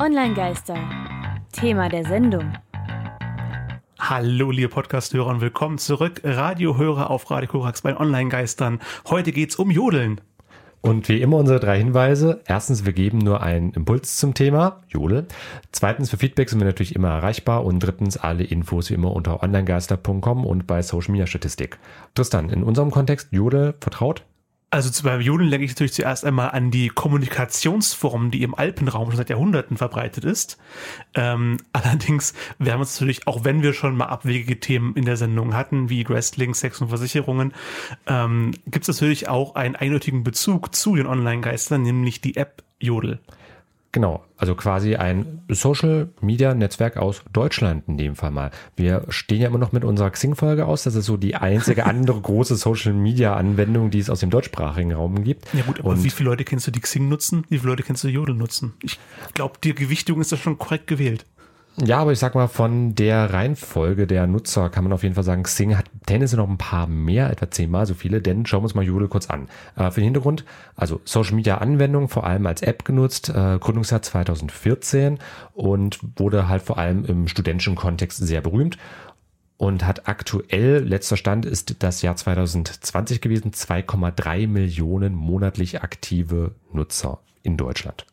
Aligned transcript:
Online-Geister. 0.00 0.76
Thema 1.50 1.88
der 1.88 2.04
Sendung. 2.04 2.52
Hallo, 3.98 4.52
liebe 4.52 4.68
Podcast-Hörer 4.68 5.26
und 5.26 5.40
willkommen 5.40 5.78
zurück. 5.78 6.20
Radiohörer 6.22 7.10
auf 7.10 7.28
Radio 7.32 7.48
Korax 7.48 7.82
bei 7.82 7.98
Online-Geistern. 7.98 8.78
Heute 9.08 9.32
geht's 9.32 9.56
um 9.56 9.72
Jodeln. 9.72 10.20
Und 10.82 11.08
wie 11.08 11.20
immer 11.20 11.38
unsere 11.38 11.58
drei 11.58 11.78
Hinweise. 11.78 12.42
Erstens, 12.46 12.86
wir 12.86 12.92
geben 12.92 13.18
nur 13.18 13.42
einen 13.42 13.72
Impuls 13.72 14.18
zum 14.18 14.34
Thema, 14.34 14.84
Jodel. 14.86 15.26
Zweitens, 15.72 16.10
für 16.10 16.16
Feedback 16.16 16.48
sind 16.48 16.60
wir 16.60 16.66
natürlich 16.66 16.94
immer 16.94 17.08
erreichbar. 17.08 17.64
Und 17.64 17.80
drittens, 17.80 18.16
alle 18.16 18.44
Infos 18.44 18.90
wie 18.90 18.94
immer 18.94 19.12
unter 19.12 19.42
onlinegeister.com 19.42 20.46
und 20.46 20.68
bei 20.68 20.80
Social 20.80 21.10
Media 21.10 21.26
Statistik. 21.26 21.80
Tristan, 22.14 22.50
in 22.50 22.62
unserem 22.62 22.92
Kontext, 22.92 23.32
Jodel 23.32 23.74
vertraut? 23.80 24.24
Also 24.70 25.02
beim 25.02 25.22
Jodeln 25.22 25.50
denke 25.50 25.64
ich 25.64 25.70
natürlich 25.70 25.94
zuerst 25.94 26.26
einmal 26.26 26.50
an 26.50 26.70
die 26.70 26.88
Kommunikationsform, 26.88 28.30
die 28.30 28.42
im 28.42 28.54
Alpenraum 28.54 29.08
schon 29.08 29.16
seit 29.16 29.30
Jahrhunderten 29.30 29.78
verbreitet 29.78 30.24
ist. 30.24 30.58
Ähm, 31.14 31.56
allerdings, 31.72 32.34
wir 32.58 32.72
haben 32.72 32.80
uns 32.80 33.00
natürlich, 33.00 33.26
auch 33.26 33.44
wenn 33.44 33.62
wir 33.62 33.72
schon 33.72 33.96
mal 33.96 34.06
abwegige 34.06 34.60
Themen 34.60 34.94
in 34.94 35.06
der 35.06 35.16
Sendung 35.16 35.54
hatten, 35.54 35.88
wie 35.88 36.06
Wrestling, 36.06 36.52
Sex 36.52 36.82
und 36.82 36.88
Versicherungen, 36.88 37.54
ähm, 38.06 38.50
gibt 38.66 38.86
es 38.86 39.00
natürlich 39.00 39.28
auch 39.28 39.54
einen 39.54 39.74
eindeutigen 39.74 40.22
Bezug 40.22 40.74
zu 40.74 40.96
den 40.96 41.06
Online-Geistern, 41.06 41.80
nämlich 41.80 42.20
die 42.20 42.36
App 42.36 42.62
Jodel. 42.78 43.20
Genau, 43.90 44.22
also 44.36 44.54
quasi 44.54 44.96
ein 44.96 45.40
Social 45.48 46.10
Media 46.20 46.54
Netzwerk 46.54 46.98
aus 46.98 47.22
Deutschland 47.32 47.84
in 47.88 47.96
dem 47.96 48.16
Fall 48.16 48.30
mal. 48.30 48.50
Wir 48.76 49.04
stehen 49.08 49.40
ja 49.40 49.48
immer 49.48 49.58
noch 49.58 49.72
mit 49.72 49.82
unserer 49.82 50.10
Xing-Folge 50.10 50.66
aus. 50.66 50.82
Das 50.82 50.94
ist 50.94 51.06
so 51.06 51.16
die 51.16 51.36
einzige 51.36 51.86
andere 51.86 52.20
große 52.20 52.56
Social 52.56 52.92
Media 52.92 53.34
Anwendung, 53.34 53.90
die 53.90 53.98
es 53.98 54.10
aus 54.10 54.20
dem 54.20 54.28
deutschsprachigen 54.28 54.92
Raum 54.92 55.24
gibt. 55.24 55.46
Ja 55.54 55.62
gut, 55.62 55.80
aber 55.80 55.88
Und 55.90 56.04
wie 56.04 56.10
viele 56.10 56.28
Leute 56.28 56.44
kennst 56.44 56.66
du, 56.66 56.70
die 56.70 56.80
Xing 56.80 57.08
nutzen? 57.08 57.44
Wie 57.48 57.58
viele 57.58 57.70
Leute 57.70 57.82
kennst 57.82 58.04
du, 58.04 58.08
die 58.08 58.14
Jodel 58.14 58.34
nutzen? 58.34 58.74
Ich 58.82 58.98
glaube, 59.32 59.54
die 59.64 59.74
Gewichtung 59.74 60.20
ist 60.20 60.32
da 60.32 60.36
schon 60.36 60.58
korrekt 60.58 60.86
gewählt. 60.86 61.24
Ja, 61.84 62.00
aber 62.00 62.10
ich 62.10 62.18
sag 62.18 62.34
mal, 62.34 62.48
von 62.48 62.96
der 62.96 63.32
Reihenfolge 63.32 64.08
der 64.08 64.26
Nutzer 64.26 64.68
kann 64.68 64.82
man 64.82 64.92
auf 64.92 65.04
jeden 65.04 65.14
Fall 65.14 65.22
sagen, 65.22 65.44
Xing 65.44 65.76
hat 65.76 65.84
tendenziell 66.06 66.38
noch 66.38 66.48
ein 66.48 66.58
paar 66.58 66.88
mehr, 66.88 67.30
etwa 67.30 67.52
zehnmal 67.52 67.86
so 67.86 67.94
viele, 67.94 68.20
denn 68.20 68.46
schauen 68.46 68.60
wir 68.60 68.64
uns 68.64 68.74
mal 68.74 68.84
Jodel 68.84 69.06
kurz 69.06 69.30
an. 69.30 69.48
Äh, 69.76 69.92
für 69.92 70.00
den 70.00 70.06
Hintergrund, 70.06 70.44
also 70.74 71.00
Social 71.04 71.36
Media 71.36 71.58
Anwendung, 71.58 72.08
vor 72.08 72.26
allem 72.26 72.46
als 72.46 72.62
App 72.62 72.84
genutzt, 72.84 73.28
äh, 73.28 73.58
Gründungsjahr 73.60 74.02
2014 74.02 75.20
und 75.54 76.00
wurde 76.16 76.48
halt 76.48 76.62
vor 76.62 76.78
allem 76.78 77.04
im 77.04 77.28
studentischen 77.28 77.76
Kontext 77.76 78.18
sehr 78.18 78.40
berühmt 78.40 78.76
und 79.56 79.86
hat 79.86 80.08
aktuell, 80.08 80.78
letzter 80.84 81.16
Stand 81.16 81.46
ist 81.46 81.82
das 81.82 82.02
Jahr 82.02 82.16
2020 82.16 83.20
gewesen, 83.20 83.52
2,3 83.52 84.48
Millionen 84.48 85.14
monatlich 85.14 85.80
aktive 85.82 86.56
Nutzer 86.72 87.20
in 87.44 87.56
Deutschland. 87.56 88.04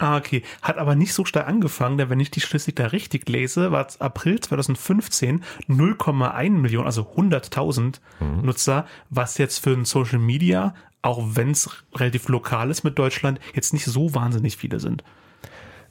Ah, 0.00 0.16
okay. 0.16 0.42
Hat 0.62 0.78
aber 0.78 0.94
nicht 0.94 1.12
so 1.12 1.26
stark 1.26 1.46
angefangen, 1.46 1.98
denn 1.98 2.08
wenn 2.08 2.20
ich 2.20 2.30
die 2.30 2.40
Statistik 2.40 2.76
da 2.76 2.86
richtig 2.86 3.28
lese, 3.28 3.70
war 3.70 3.86
es 3.86 4.00
April 4.00 4.40
2015 4.40 5.44
0,1 5.68 6.50
Millionen, 6.52 6.86
also 6.86 7.02
100.000 7.16 8.00
mhm. 8.18 8.40
Nutzer, 8.40 8.86
was 9.10 9.36
jetzt 9.36 9.58
für 9.58 9.72
ein 9.72 9.84
Social 9.84 10.18
Media, 10.18 10.74
auch 11.02 11.22
wenn 11.34 11.50
es 11.50 11.68
relativ 11.94 12.28
lokal 12.28 12.70
ist 12.70 12.82
mit 12.82 12.98
Deutschland, 12.98 13.40
jetzt 13.54 13.74
nicht 13.74 13.84
so 13.84 14.14
wahnsinnig 14.14 14.56
viele 14.56 14.80
sind. 14.80 15.04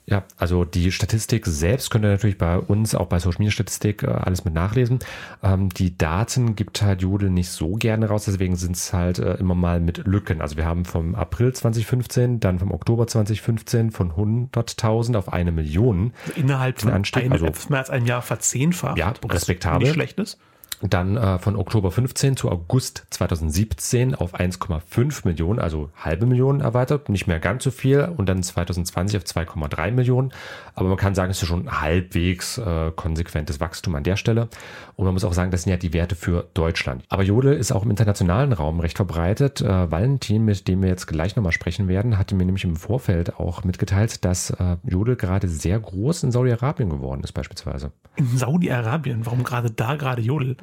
Ja, 0.06 0.24
also 0.36 0.64
die 0.64 0.90
Statistik 0.90 1.46
selbst 1.46 1.90
könnt 1.90 2.04
ihr 2.04 2.10
natürlich 2.10 2.38
bei 2.38 2.58
uns, 2.58 2.94
auch 2.94 3.06
bei 3.06 3.18
Social 3.20 3.38
Media 3.38 3.52
Statistik, 3.52 4.02
äh, 4.02 4.08
alles 4.08 4.44
mit 4.44 4.54
nachlesen. 4.54 4.98
Ähm, 5.42 5.68
die 5.68 5.96
Daten 5.96 6.56
gibt 6.56 6.82
halt 6.82 7.02
Jodel 7.02 7.30
nicht 7.30 7.50
so 7.50 7.74
gerne 7.74 8.08
raus, 8.08 8.24
deswegen 8.24 8.56
sind 8.56 8.76
es 8.76 8.92
halt 8.92 9.18
äh, 9.18 9.34
immer 9.34 9.54
mal 9.54 9.78
mit 9.78 9.98
Lücken. 10.06 10.40
Also 10.40 10.56
wir 10.56 10.64
haben 10.64 10.84
vom 10.84 11.14
April 11.14 11.52
2015, 11.52 12.40
dann 12.40 12.58
vom 12.58 12.72
Oktober 12.72 13.06
2015 13.06 13.92
von 13.92 14.12
100.000 14.12 15.16
auf 15.16 15.32
eine 15.32 15.52
Million. 15.52 16.12
Also 16.26 16.40
innerhalb 16.40 16.80
von 16.80 16.90
einem, 16.90 17.32
also, 17.32 17.46
mehr 17.68 17.78
als 17.78 17.90
einem 17.90 18.06
Jahr 18.06 18.22
verzehnfacht. 18.22 18.98
Ja, 18.98 19.14
respektabel. 19.28 19.82
Nicht 19.82 19.94
schlecht 19.94 20.18
ist. 20.18 20.38
Dann 20.82 21.16
äh, 21.16 21.38
von 21.38 21.56
Oktober 21.56 21.90
15 21.90 22.36
zu 22.36 22.50
August 22.50 23.06
2017 23.10 24.14
auf 24.14 24.34
1,5 24.34 25.26
Millionen, 25.26 25.58
also 25.58 25.90
halbe 25.96 26.24
Million 26.24 26.60
erweitert, 26.60 27.10
nicht 27.10 27.26
mehr 27.26 27.38
ganz 27.38 27.64
so 27.64 27.70
viel. 27.70 28.08
Und 28.16 28.28
dann 28.28 28.42
2020 28.42 29.18
auf 29.18 29.24
2,3 29.24 29.90
Millionen. 29.90 30.32
Aber 30.74 30.88
man 30.88 30.96
kann 30.96 31.14
sagen, 31.14 31.30
es 31.30 31.42
ist 31.42 31.48
schon 31.48 31.80
halbwegs 31.80 32.56
äh, 32.56 32.92
konsequentes 32.96 33.60
Wachstum 33.60 33.94
an 33.94 34.04
der 34.04 34.16
Stelle. 34.16 34.48
Und 34.96 35.04
man 35.04 35.12
muss 35.12 35.24
auch 35.24 35.34
sagen, 35.34 35.50
das 35.50 35.64
sind 35.64 35.70
ja 35.70 35.76
die 35.76 35.92
Werte 35.92 36.14
für 36.14 36.48
Deutschland. 36.54 37.04
Aber 37.08 37.22
Jodel 37.22 37.54
ist 37.54 37.72
auch 37.72 37.84
im 37.84 37.90
internationalen 37.90 38.52
Raum 38.52 38.80
recht 38.80 38.96
verbreitet. 38.96 39.60
Äh, 39.60 39.90
Valentin, 39.90 40.44
mit 40.46 40.66
dem 40.66 40.80
wir 40.82 40.88
jetzt 40.88 41.06
gleich 41.06 41.36
nochmal 41.36 41.52
sprechen 41.52 41.88
werden, 41.88 42.16
hatte 42.16 42.34
mir 42.34 42.46
nämlich 42.46 42.64
im 42.64 42.76
Vorfeld 42.76 43.38
auch 43.38 43.64
mitgeteilt, 43.64 44.24
dass 44.24 44.50
äh, 44.50 44.76
Jodel 44.84 45.16
gerade 45.16 45.48
sehr 45.48 45.78
groß 45.78 46.22
in 46.22 46.32
Saudi-Arabien 46.32 46.88
geworden 46.88 47.22
ist 47.22 47.32
beispielsweise. 47.32 47.92
In 48.16 48.26
Saudi-Arabien? 48.36 49.26
Warum 49.26 49.44
gerade 49.44 49.70
da 49.70 49.96
gerade 49.96 50.22
Jodel? 50.22 50.56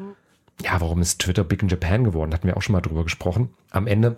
Ja, 0.62 0.82
warum 0.82 1.02
ist 1.02 1.20
Twitter 1.20 1.44
Big 1.44 1.62
in 1.62 1.70
Japan 1.70 2.04
geworden? 2.04 2.34
Hatten 2.34 2.48
wir 2.48 2.58
auch 2.58 2.62
schon 2.62 2.74
mal 2.74 2.82
drüber 2.82 3.04
gesprochen. 3.04 3.54
Am 3.70 3.88
Ende, 3.88 4.16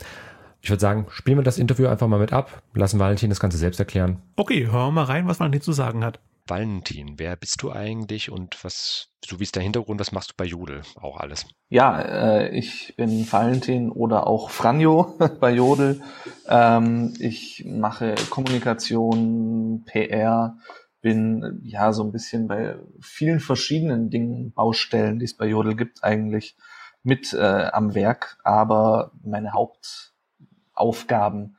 ich 0.61 0.69
würde 0.69 0.81
sagen, 0.81 1.07
spielen 1.09 1.37
wir 1.37 1.43
das 1.43 1.57
Interview 1.57 1.87
einfach 1.87 2.07
mal 2.07 2.19
mit 2.19 2.33
ab, 2.33 2.61
lassen 2.73 2.99
Valentin 2.99 3.29
das 3.29 3.39
Ganze 3.39 3.57
selbst 3.57 3.79
erklären. 3.79 4.21
Okay, 4.35 4.67
hören 4.67 4.87
wir 4.87 4.91
mal 4.91 5.03
rein, 5.03 5.27
was 5.27 5.39
Valentin 5.39 5.61
zu 5.61 5.73
sagen 5.73 6.03
hat. 6.03 6.19
Valentin, 6.49 7.19
wer 7.19 7.35
bist 7.35 7.61
du 7.61 7.71
eigentlich 7.71 8.31
und 8.31 8.63
was, 8.63 9.09
so 9.23 9.39
wie 9.39 9.43
ist 9.43 9.55
der 9.55 9.63
Hintergrund, 9.63 9.99
was 9.99 10.11
machst 10.11 10.31
du 10.31 10.33
bei 10.35 10.45
Jodel? 10.45 10.81
Auch 10.95 11.17
alles. 11.17 11.45
Ja, 11.69 12.01
äh, 12.01 12.49
ich 12.57 12.95
bin 12.97 13.31
Valentin 13.31 13.91
oder 13.91 14.25
auch 14.25 14.49
Franjo 14.49 15.15
bei 15.39 15.51
Jodel. 15.51 16.01
Ähm, 16.47 17.13
ich 17.19 17.65
mache 17.67 18.15
Kommunikation, 18.29 19.83
PR, 19.85 20.57
bin 21.01 21.61
ja 21.63 21.93
so 21.93 22.03
ein 22.03 22.11
bisschen 22.11 22.47
bei 22.47 22.77
vielen 22.99 23.39
verschiedenen 23.39 24.09
Dingen, 24.09 24.51
Baustellen, 24.51 25.19
die 25.19 25.25
es 25.25 25.37
bei 25.37 25.45
Jodel 25.45 25.75
gibt, 25.75 26.03
eigentlich 26.03 26.57
mit 27.03 27.33
äh, 27.33 27.69
am 27.71 27.95
Werk. 27.95 28.37
Aber 28.43 29.11
meine 29.23 29.53
Hauptaufgaben 29.53 31.57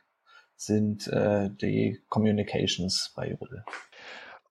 sind 0.56 1.08
äh, 1.08 1.50
die 1.50 2.02
Communications 2.08 3.12
bei 3.16 3.30
Jodel. 3.30 3.64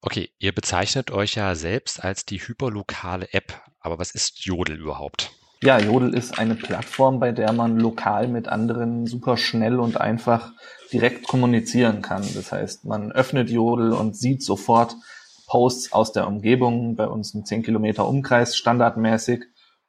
Okay, 0.02 0.32
ihr 0.40 0.54
bezeichnet 0.54 1.12
euch 1.12 1.36
ja 1.36 1.54
selbst 1.56 2.04
als 2.04 2.26
die 2.26 2.40
hyperlokale 2.40 3.32
App. 3.34 3.62
Aber 3.80 4.00
was 4.00 4.12
ist 4.12 4.46
Jodel 4.46 4.80
überhaupt? 4.80 5.32
Ja, 5.62 5.78
Jodel 5.78 6.14
ist 6.14 6.40
eine 6.40 6.56
Plattform, 6.56 7.20
bei 7.20 7.34
der 7.34 7.52
man 7.52 7.78
lokal 7.78 8.30
mit 8.30 8.48
anderen 8.48 9.06
super 9.08 9.36
schnell 9.36 9.82
und 9.82 10.00
einfach 10.00 10.54
direkt 10.94 11.28
kommunizieren 11.28 12.02
kann. 12.02 12.24
Das 12.34 12.54
heißt, 12.54 12.86
man 12.86 13.12
öffnet 13.12 13.50
Jodel 13.50 13.92
und 13.92 14.16
sieht 14.16 14.42
sofort 14.42 14.96
Posts 15.48 15.92
aus 15.92 16.14
der 16.14 16.28
Umgebung, 16.28 16.96
bei 16.96 17.08
uns 17.08 17.34
ein 17.34 17.44
10 17.44 17.64
Kilometer 17.64 18.08
Umkreis 18.08 18.56
standardmäßig 18.56 19.44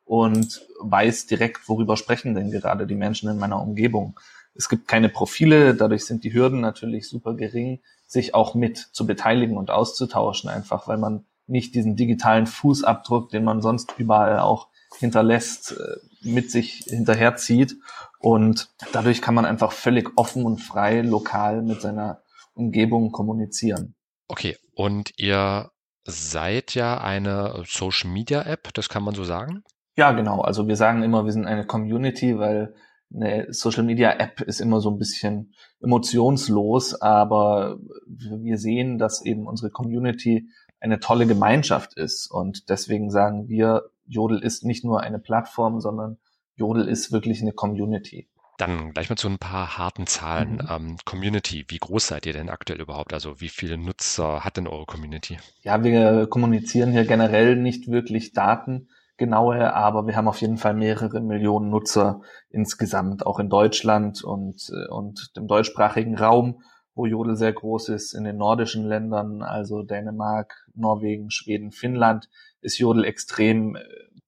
und 0.05 0.67
weiß 0.81 1.27
direkt, 1.27 1.69
worüber 1.69 1.97
sprechen 1.97 2.35
denn 2.35 2.51
gerade 2.51 2.89
die 2.89 2.97
Menschen 2.97 3.31
in 3.31 3.39
meiner 3.39 3.63
Umgebung. 3.63 4.19
Es 4.57 4.69
gibt 4.69 4.89
keine 4.89 5.09
Profile, 5.09 5.77
dadurch 5.77 6.05
sind 6.05 6.25
die 6.25 6.35
Hürden 6.35 6.61
natürlich 6.61 7.09
super 7.09 7.35
gering, 7.35 7.79
sich 8.09 8.35
auch 8.35 8.57
mit 8.57 8.77
zu 8.77 9.07
beteiligen 9.07 9.57
und 9.57 9.71
auszutauschen, 9.71 10.51
einfach 10.51 10.89
weil 10.89 10.99
man 10.99 11.27
nicht 11.47 11.77
diesen 11.77 11.95
digitalen 11.95 12.49
Fußabdruck, 12.49 13.31
den 13.31 13.45
man 13.45 13.63
sonst 13.63 13.95
überall 13.99 14.41
auch 14.41 14.70
hinterlässt, 15.01 15.73
äh, 15.73 15.97
mit 16.23 16.51
sich 16.51 16.85
hinterherzieht. 16.87 17.77
Und 18.21 18.71
dadurch 18.93 19.23
kann 19.23 19.35
man 19.35 19.47
einfach 19.47 19.73
völlig 19.73 20.11
offen 20.17 20.45
und 20.45 20.59
frei 20.59 21.01
lokal 21.01 21.63
mit 21.63 21.81
seiner 21.81 22.23
Umgebung 22.55 23.11
kommunizieren. 23.11 23.95
Okay, 24.29 24.57
und 24.75 25.13
ihr 25.17 25.71
seid 26.05 26.75
ja 26.75 26.99
eine 26.99 27.65
Social 27.67 28.11
Media 28.11 28.43
App, 28.43 28.73
das 28.75 28.89
kann 28.89 29.03
man 29.03 29.15
so 29.15 29.25
sagen? 29.25 29.65
Ja, 29.97 30.13
genau. 30.13 30.41
Also 30.41 30.69
wir 30.69 30.77
sagen 30.77 31.03
immer, 31.03 31.25
wir 31.25 31.33
sind 31.33 31.47
eine 31.47 31.67
Community, 31.67 32.39
weil 32.39 32.75
eine 33.13 33.53
Social 33.53 33.83
Media 33.83 34.13
App 34.13 34.41
ist 34.41 34.61
immer 34.61 34.81
so 34.81 34.91
ein 34.91 34.99
bisschen 34.99 35.55
emotionslos, 35.83 36.95
aber 37.01 37.79
wir 38.07 38.57
sehen, 38.57 38.99
dass 38.99 39.25
eben 39.25 39.47
unsere 39.47 39.71
Community 39.71 40.49
eine 40.79 41.01
tolle 41.01 41.27
Gemeinschaft 41.27 41.95
ist 41.97 42.31
und 42.31 42.69
deswegen 42.71 43.11
sagen 43.11 43.49
wir, 43.49 43.91
Jodel 44.11 44.43
ist 44.43 44.65
nicht 44.65 44.85
nur 44.85 45.01
eine 45.01 45.19
Plattform, 45.19 45.81
sondern 45.81 46.19
Jodel 46.57 46.89
ist 46.89 47.13
wirklich 47.13 47.41
eine 47.41 47.53
Community. 47.53 48.29
Dann 48.59 48.93
gleich 48.93 49.09
mal 49.09 49.17
zu 49.17 49.29
ein 49.29 49.39
paar 49.39 49.79
harten 49.79 50.07
Zahlen. 50.07 50.55
Mhm. 50.55 50.69
Ähm, 50.69 50.97
Community, 51.07 51.65
wie 51.69 51.79
groß 51.79 52.09
seid 52.09 52.27
ihr 52.27 52.35
denn 52.35 52.51
aktuell 52.51 52.81
überhaupt? 52.81 53.15
Also 53.15 53.41
wie 53.41 53.49
viele 53.49 53.79
Nutzer 53.79 54.45
hat 54.45 54.59
denn 54.59 54.67
eure 54.67 54.85
Community? 54.85 55.39
Ja, 55.63 55.83
wir 55.83 56.27
kommunizieren 56.27 56.93
hier 56.93 57.07
generell 57.07 57.57
nicht 57.57 57.89
wirklich 57.89 58.33
datengenaue, 58.33 59.73
aber 59.73 60.07
wir 60.07 60.17
haben 60.17 60.29
auf 60.29 60.41
jeden 60.43 60.59
Fall 60.59 60.75
mehrere 60.75 61.21
Millionen 61.21 61.71
Nutzer 61.71 62.21
insgesamt, 62.51 63.25
auch 63.25 63.39
in 63.39 63.49
Deutschland 63.49 64.23
und, 64.23 64.69
äh, 64.71 64.91
und 64.91 65.35
dem 65.37 65.47
deutschsprachigen 65.47 66.19
Raum, 66.19 66.63
wo 66.95 67.07
Jodel 67.07 67.37
sehr 67.37 67.53
groß 67.53 67.89
ist, 67.91 68.13
in 68.13 68.25
den 68.25 68.37
nordischen 68.37 68.85
Ländern, 68.85 69.41
also 69.41 69.83
Dänemark, 69.83 70.67
Norwegen, 70.75 71.31
Schweden, 71.31 71.71
Finnland 71.71 72.29
ist 72.61 72.79
Jodel 72.79 73.05
extrem 73.05 73.77
äh, 73.77 73.81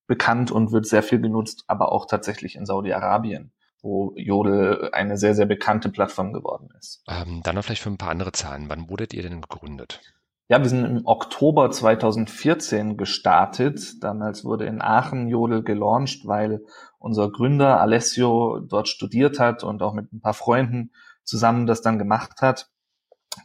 bekannt 0.07 0.51
und 0.51 0.73
wird 0.73 0.87
sehr 0.87 1.03
viel 1.03 1.21
genutzt, 1.21 1.65
aber 1.67 1.93
auch 1.93 2.07
tatsächlich 2.07 2.57
in 2.57 2.67
Saudi-Arabien, 2.67 3.53
wo 3.83 4.13
Jodel 4.17 4.91
eine 4.93 5.17
sehr, 5.17 5.35
sehr 5.35 5.47
bekannte 5.47 5.89
Plattform 5.89 6.33
geworden 6.33 6.69
ist. 6.79 7.03
Ähm, 7.09 7.41
dann 7.45 7.55
noch 7.55 7.65
vielleicht 7.65 7.83
für 7.83 7.91
ein 7.91 7.99
paar 7.99 8.11
andere 8.11 8.33
Zahlen. 8.33 8.69
Wann 8.69 8.89
wurdet 8.89 9.15
ihr 9.15 9.23
denn 9.23 9.41
gegründet? 9.41 10.01
Ja, 10.49 10.61
wir 10.61 10.69
sind 10.69 10.85
im 10.85 11.07
Oktober 11.07 11.71
2014 11.71 12.99
gestartet. 12.99 14.03
Damals 14.03 14.45
wurde 14.45 14.67
in 14.67 14.83
Aachen 14.83 15.29
Jodel 15.29 15.63
gelauncht, 15.63 16.27
weil 16.27 16.63
unser 16.99 17.31
Gründer 17.31 17.81
Alessio 17.81 18.61
dort 18.61 18.89
studiert 18.89 19.39
hat 19.39 19.65
und 19.65 19.83
auch 19.83 19.95
mit 19.95 20.13
ein 20.13 20.21
paar 20.21 20.35
Freunden 20.35 20.91
zusammen 21.25 21.67
das 21.67 21.81
dann 21.81 21.99
gemacht 21.99 22.43
hat. 22.43 22.69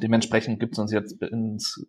Dementsprechend 0.01 0.59
gibt 0.59 0.73
es 0.73 0.79
uns 0.79 0.91
jetzt 0.91 1.21
ins, 1.21 1.85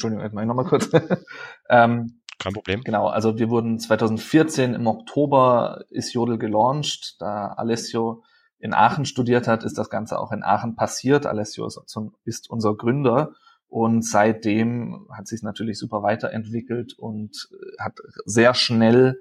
Entschuldigung, 0.00 0.24
jetzt 0.24 0.32
mache 0.32 0.44
ich 0.44 0.48
nochmal 0.48 0.64
kurz. 0.64 0.88
ähm, 1.68 2.22
Kein 2.38 2.54
Problem. 2.54 2.80
Genau, 2.82 3.08
also 3.08 3.38
wir 3.38 3.50
wurden 3.50 3.78
2014 3.78 4.72
im 4.72 4.86
Oktober 4.86 5.84
ist 5.90 6.14
Jodel 6.14 6.38
gelauncht, 6.38 7.16
da 7.20 7.48
Alessio 7.48 8.22
in 8.58 8.72
Aachen 8.72 9.04
studiert 9.04 9.46
hat, 9.46 9.62
ist 9.62 9.76
das 9.76 9.90
Ganze 9.90 10.18
auch 10.18 10.32
in 10.32 10.42
Aachen 10.42 10.74
passiert. 10.74 11.26
Alessio 11.26 11.66
ist, 11.66 11.78
ist 12.24 12.48
unser 12.48 12.74
Gründer 12.76 13.34
und 13.68 14.02
seitdem 14.02 15.06
hat 15.12 15.28
sich 15.28 15.42
natürlich 15.42 15.78
super 15.78 16.02
weiterentwickelt 16.02 16.94
und 16.98 17.50
hat 17.78 17.98
sehr 18.24 18.54
schnell 18.54 19.20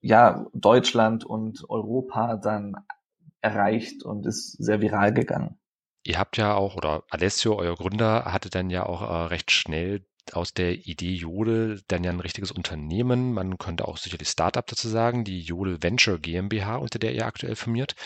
ja 0.00 0.46
Deutschland 0.52 1.24
und 1.24 1.68
Europa 1.68 2.36
dann 2.36 2.76
erreicht 3.40 4.04
und 4.04 4.24
ist 4.24 4.52
sehr 4.52 4.80
viral 4.80 5.12
gegangen. 5.12 5.58
Ihr 6.06 6.20
habt 6.20 6.36
ja 6.36 6.54
auch, 6.54 6.76
oder 6.76 7.02
Alessio, 7.10 7.58
euer 7.58 7.74
Gründer, 7.74 8.26
hatte 8.26 8.48
dann 8.48 8.70
ja 8.70 8.86
auch 8.86 9.02
äh, 9.02 9.26
recht 9.26 9.50
schnell 9.50 10.04
aus 10.32 10.54
der 10.54 10.86
Idee 10.86 11.14
Jodel 11.14 11.82
dann 11.88 12.04
ja 12.04 12.12
ein 12.12 12.20
richtiges 12.20 12.52
Unternehmen. 12.52 13.32
Man 13.32 13.58
könnte 13.58 13.86
auch 13.86 13.96
sicherlich 13.96 14.28
Startup 14.28 14.64
dazu 14.64 14.88
sagen, 14.88 15.24
die 15.24 15.40
Jodel 15.40 15.82
Venture 15.82 16.18
GmbH, 16.18 16.76
unter 16.76 17.00
der 17.00 17.12
ihr 17.12 17.26
aktuell 17.26 17.56
firmiert, 17.56 17.96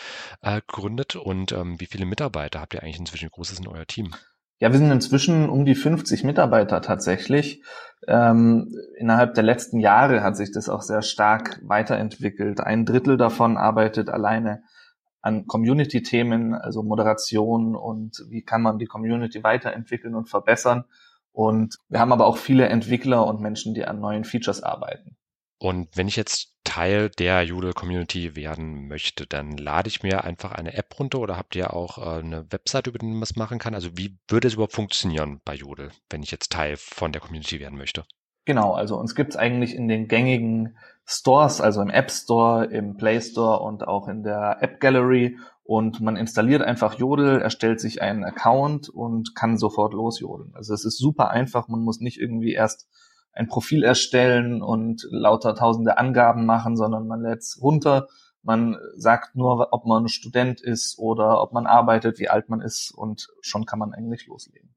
äh, 0.41 0.61
gründet. 0.67 1.15
Und 1.15 1.51
ähm, 1.51 1.79
wie 1.79 1.85
viele 1.85 2.05
Mitarbeiter 2.05 2.59
habt 2.59 2.73
ihr 2.73 2.81
eigentlich 2.81 2.99
inzwischen? 2.99 3.27
Wie 3.27 3.35
groß 3.35 3.51
ist 3.51 3.59
denn 3.59 3.71
euer 3.71 3.85
Team? 3.85 4.15
Ja, 4.57 4.71
wir 4.71 4.79
sind 4.79 4.91
inzwischen 4.91 5.47
um 5.49 5.65
die 5.65 5.75
50 5.75 6.23
Mitarbeiter 6.23 6.81
tatsächlich. 6.81 7.63
Ähm, 8.07 8.75
innerhalb 8.97 9.35
der 9.35 9.43
letzten 9.43 9.79
Jahre 9.79 10.23
hat 10.23 10.37
sich 10.37 10.51
das 10.51 10.69
auch 10.69 10.81
sehr 10.81 11.03
stark 11.03 11.59
weiterentwickelt. 11.63 12.61
Ein 12.61 12.85
Drittel 12.85 13.17
davon 13.17 13.57
arbeitet 13.57 14.09
alleine 14.09 14.63
an 15.21 15.45
Community-Themen, 15.47 16.53
also 16.53 16.83
Moderation 16.83 17.75
und 17.75 18.23
wie 18.29 18.41
kann 18.41 18.61
man 18.61 18.79
die 18.79 18.87
Community 18.87 19.43
weiterentwickeln 19.43 20.15
und 20.15 20.29
verbessern. 20.29 20.85
Und 21.31 21.77
wir 21.89 21.99
haben 21.99 22.11
aber 22.11 22.25
auch 22.25 22.37
viele 22.37 22.67
Entwickler 22.67 23.25
und 23.25 23.39
Menschen, 23.39 23.73
die 23.73 23.85
an 23.85 23.99
neuen 23.99 24.23
Features 24.23 24.63
arbeiten. 24.63 25.15
Und 25.59 25.95
wenn 25.95 26.07
ich 26.07 26.15
jetzt 26.15 26.55
Teil 26.63 27.09
der 27.09 27.43
Jodel-Community 27.43 28.35
werden 28.35 28.87
möchte, 28.87 29.27
dann 29.27 29.57
lade 29.57 29.89
ich 29.89 30.01
mir 30.01 30.23
einfach 30.23 30.51
eine 30.53 30.73
App 30.73 30.97
runter 30.99 31.19
oder 31.19 31.37
habt 31.37 31.55
ihr 31.55 31.73
auch 31.73 31.99
äh, 31.99 32.19
eine 32.19 32.51
Website, 32.51 32.87
über 32.87 32.97
die 32.97 33.05
man 33.05 33.19
das 33.19 33.35
machen 33.35 33.59
kann? 33.59 33.75
Also 33.75 33.95
wie 33.95 34.17
würde 34.27 34.47
es 34.47 34.55
überhaupt 34.55 34.73
funktionieren 34.73 35.39
bei 35.45 35.53
Jodel, 35.53 35.91
wenn 36.09 36.23
ich 36.23 36.31
jetzt 36.31 36.51
Teil 36.51 36.77
von 36.77 37.11
der 37.11 37.21
Community 37.21 37.59
werden 37.59 37.77
möchte? 37.77 38.05
Genau, 38.45 38.73
also 38.73 38.97
uns 38.97 39.13
gibt's 39.13 39.35
eigentlich 39.35 39.75
in 39.75 39.87
den 39.87 40.07
gängigen 40.07 40.77
Stores, 41.11 41.59
also 41.59 41.81
im 41.81 41.89
App 41.89 42.09
Store, 42.09 42.65
im 42.65 42.95
Play 42.95 43.19
Store 43.19 43.59
und 43.59 43.85
auch 43.85 44.07
in 44.07 44.23
der 44.23 44.57
App 44.61 44.79
Gallery. 44.79 45.37
Und 45.63 45.99
man 45.99 46.15
installiert 46.15 46.61
einfach 46.61 46.93
Jodel, 46.97 47.41
erstellt 47.41 47.81
sich 47.81 48.01
einen 48.01 48.23
Account 48.23 48.87
und 48.87 49.35
kann 49.35 49.57
sofort 49.57 49.93
losjodeln. 49.93 50.53
Also 50.55 50.73
es 50.73 50.85
ist 50.85 50.97
super 50.97 51.29
einfach, 51.29 51.67
man 51.67 51.81
muss 51.81 51.99
nicht 51.99 52.17
irgendwie 52.17 52.53
erst 52.53 52.87
ein 53.33 53.47
Profil 53.47 53.83
erstellen 53.83 54.61
und 54.61 55.05
lauter 55.09 55.53
tausende 55.53 55.97
Angaben 55.97 56.45
machen, 56.45 56.77
sondern 56.77 57.07
man 57.07 57.21
lädt 57.21 57.39
es 57.39 57.59
runter, 57.61 58.07
man 58.41 58.77
sagt 58.95 59.35
nur, 59.35 59.73
ob 59.73 59.85
man 59.85 60.07
Student 60.07 60.61
ist 60.61 60.97
oder 60.97 61.41
ob 61.41 61.51
man 61.51 61.67
arbeitet, 61.67 62.19
wie 62.19 62.29
alt 62.29 62.49
man 62.49 62.61
ist 62.61 62.91
und 62.91 63.27
schon 63.41 63.65
kann 63.65 63.79
man 63.79 63.93
eigentlich 63.93 64.27
loslegen. 64.27 64.70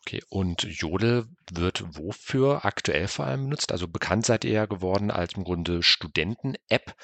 Okay, 0.00 0.22
und 0.28 0.62
Jodel 0.62 1.26
wird 1.52 1.84
wofür 1.96 2.64
aktuell 2.64 3.08
vor 3.08 3.26
allem 3.26 3.44
benutzt? 3.44 3.72
Also 3.72 3.88
bekannt 3.88 4.26
seid 4.26 4.44
ihr 4.44 4.52
ja 4.52 4.66
geworden 4.66 5.10
als 5.10 5.34
im 5.34 5.44
Grunde 5.44 5.82
Studenten-App. 5.82 6.94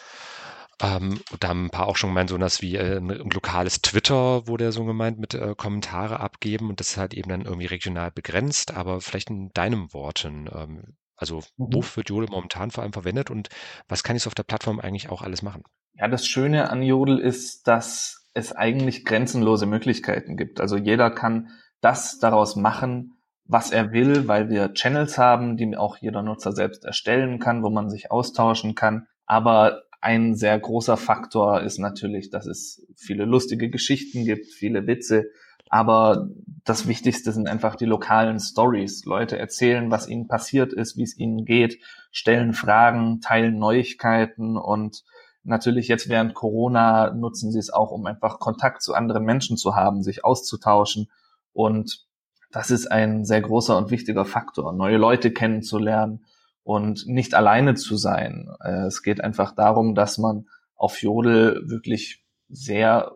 Ähm, 0.82 1.20
da 1.38 1.48
haben 1.48 1.66
ein 1.66 1.70
paar 1.70 1.86
auch 1.86 1.96
schon 1.96 2.10
gemeint, 2.10 2.30
so 2.30 2.40
was 2.40 2.60
wie 2.60 2.76
äh, 2.76 2.96
ein 2.96 3.08
lokales 3.08 3.80
Twitter 3.80 4.46
wurde 4.48 4.64
ja 4.64 4.72
so 4.72 4.84
gemeint 4.84 5.18
mit 5.18 5.34
äh, 5.34 5.54
Kommentare 5.56 6.18
abgeben 6.18 6.68
und 6.68 6.80
das 6.80 6.90
ist 6.90 6.96
halt 6.96 7.14
eben 7.14 7.28
dann 7.28 7.42
irgendwie 7.42 7.66
regional 7.66 8.10
begrenzt, 8.10 8.74
aber 8.74 9.00
vielleicht 9.00 9.30
in 9.30 9.52
deinen 9.52 9.92
Worten, 9.92 10.48
ähm, 10.52 10.96
also 11.16 11.42
mhm. 11.56 11.74
wofür 11.74 11.98
wird 11.98 12.08
Jodel 12.08 12.28
momentan 12.28 12.72
vor 12.72 12.82
allem 12.82 12.92
verwendet 12.92 13.30
und 13.30 13.50
was 13.86 14.02
kann 14.02 14.16
ich 14.16 14.22
so 14.24 14.28
auf 14.28 14.34
der 14.34 14.42
Plattform 14.42 14.80
eigentlich 14.80 15.10
auch 15.10 15.22
alles 15.22 15.42
machen? 15.42 15.62
Ja, 15.94 16.08
das 16.08 16.26
Schöne 16.26 16.70
an 16.70 16.82
Jodel 16.82 17.20
ist, 17.20 17.68
dass 17.68 18.28
es 18.34 18.52
eigentlich 18.52 19.04
grenzenlose 19.04 19.66
Möglichkeiten 19.66 20.36
gibt. 20.36 20.60
Also 20.60 20.76
jeder 20.76 21.10
kann 21.12 21.50
das 21.84 22.18
daraus 22.18 22.56
machen, 22.56 23.12
was 23.46 23.70
er 23.70 23.92
will, 23.92 24.26
weil 24.26 24.48
wir 24.48 24.72
Channels 24.72 25.18
haben, 25.18 25.56
die 25.56 25.76
auch 25.76 25.98
jeder 25.98 26.22
Nutzer 26.22 26.52
selbst 26.52 26.84
erstellen 26.84 27.38
kann, 27.38 27.62
wo 27.62 27.70
man 27.70 27.90
sich 27.90 28.10
austauschen 28.10 28.74
kann. 28.74 29.06
Aber 29.26 29.82
ein 30.00 30.34
sehr 30.34 30.58
großer 30.58 30.96
Faktor 30.96 31.60
ist 31.62 31.78
natürlich, 31.78 32.30
dass 32.30 32.46
es 32.46 32.86
viele 32.96 33.24
lustige 33.24 33.70
Geschichten 33.70 34.24
gibt, 34.24 34.46
viele 34.46 34.86
Witze. 34.86 35.26
Aber 35.68 36.28
das 36.64 36.86
Wichtigste 36.86 37.32
sind 37.32 37.48
einfach 37.48 37.74
die 37.74 37.86
lokalen 37.86 38.38
Stories. 38.38 39.04
Leute 39.04 39.38
erzählen, 39.38 39.90
was 39.90 40.08
ihnen 40.08 40.28
passiert 40.28 40.72
ist, 40.72 40.96
wie 40.96 41.02
es 41.02 41.18
ihnen 41.18 41.44
geht, 41.44 41.78
stellen 42.12 42.52
Fragen, 42.52 43.20
teilen 43.20 43.58
Neuigkeiten 43.58 44.56
und 44.56 45.04
natürlich 45.42 45.88
jetzt 45.88 46.08
während 46.08 46.34
Corona 46.34 47.12
nutzen 47.12 47.50
sie 47.50 47.58
es 47.58 47.70
auch, 47.70 47.90
um 47.90 48.06
einfach 48.06 48.38
Kontakt 48.38 48.82
zu 48.82 48.94
anderen 48.94 49.24
Menschen 49.24 49.56
zu 49.56 49.74
haben, 49.74 50.02
sich 50.02 50.24
auszutauschen. 50.24 51.08
Und 51.54 52.06
das 52.50 52.70
ist 52.70 52.86
ein 52.92 53.24
sehr 53.24 53.40
großer 53.40 53.76
und 53.78 53.90
wichtiger 53.90 54.26
Faktor, 54.26 54.74
neue 54.74 54.98
Leute 54.98 55.32
kennenzulernen, 55.32 56.24
und 56.64 57.06
nicht 57.06 57.34
alleine 57.34 57.74
zu 57.74 57.96
sein. 57.96 58.48
Äh, 58.60 58.86
es 58.86 59.02
geht 59.02 59.22
einfach 59.22 59.54
darum, 59.54 59.94
dass 59.94 60.18
man 60.18 60.48
auf 60.74 61.00
Jodel 61.02 61.62
wirklich 61.68 62.24
sehr 62.48 63.12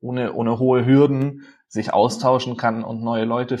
ohne, 0.00 0.32
ohne 0.32 0.58
hohe 0.58 0.86
Hürden 0.86 1.42
sich 1.68 1.92
austauschen 1.92 2.56
kann 2.56 2.82
und 2.84 3.02
neue 3.02 3.24
Leute 3.24 3.58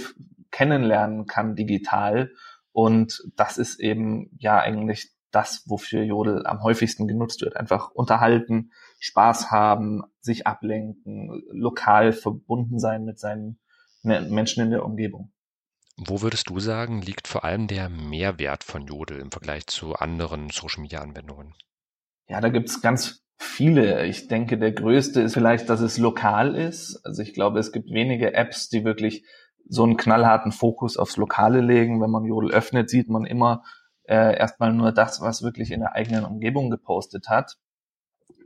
kennenlernen 0.50 1.26
kann 1.26 1.54
digital. 1.54 2.30
Und 2.72 3.22
das 3.36 3.58
ist 3.58 3.78
eben 3.78 4.30
ja 4.38 4.58
eigentlich 4.58 5.10
das, 5.32 5.64
wofür 5.66 6.02
Jodel 6.02 6.46
am 6.46 6.62
häufigsten 6.62 7.06
genutzt 7.06 7.42
wird. 7.42 7.56
Einfach 7.56 7.90
unterhalten, 7.90 8.70
Spaß 9.00 9.50
haben, 9.50 10.02
sich 10.20 10.46
ablenken, 10.46 11.42
lokal 11.50 12.12
verbunden 12.12 12.78
sein 12.78 13.04
mit 13.04 13.18
seinen 13.18 13.58
Menschen 14.02 14.62
in 14.62 14.70
der 14.70 14.84
Umgebung. 14.84 15.32
Wo 15.96 16.22
würdest 16.22 16.48
du 16.48 16.60
sagen, 16.60 17.02
liegt 17.02 17.28
vor 17.28 17.44
allem 17.44 17.66
der 17.66 17.88
Mehrwert 17.90 18.64
von 18.64 18.86
Jodel 18.86 19.20
im 19.20 19.30
Vergleich 19.30 19.66
zu 19.66 19.94
anderen 19.94 20.48
Social-Media-Anwendungen? 20.48 21.54
Ja, 22.26 22.40
da 22.40 22.48
gibt's 22.48 22.80
ganz 22.80 23.22
viele. 23.36 24.06
Ich 24.06 24.28
denke, 24.28 24.56
der 24.56 24.72
größte 24.72 25.20
ist 25.20 25.34
vielleicht, 25.34 25.68
dass 25.68 25.80
es 25.80 25.98
lokal 25.98 26.54
ist. 26.54 27.00
Also 27.04 27.22
ich 27.22 27.34
glaube, 27.34 27.58
es 27.58 27.72
gibt 27.72 27.90
wenige 27.90 28.32
Apps, 28.34 28.68
die 28.68 28.84
wirklich 28.84 29.24
so 29.68 29.82
einen 29.82 29.96
knallharten 29.96 30.52
Fokus 30.52 30.96
aufs 30.96 31.16
Lokale 31.16 31.60
legen. 31.60 32.00
Wenn 32.00 32.10
man 32.10 32.24
Jodel 32.24 32.50
öffnet, 32.50 32.88
sieht 32.88 33.08
man 33.08 33.24
immer 33.24 33.62
äh, 34.04 34.36
erstmal 34.36 34.72
nur 34.72 34.92
das, 34.92 35.20
was 35.20 35.42
wirklich 35.42 35.70
in 35.70 35.80
der 35.80 35.94
eigenen 35.94 36.24
Umgebung 36.24 36.70
gepostet 36.70 37.28
hat. 37.28 37.56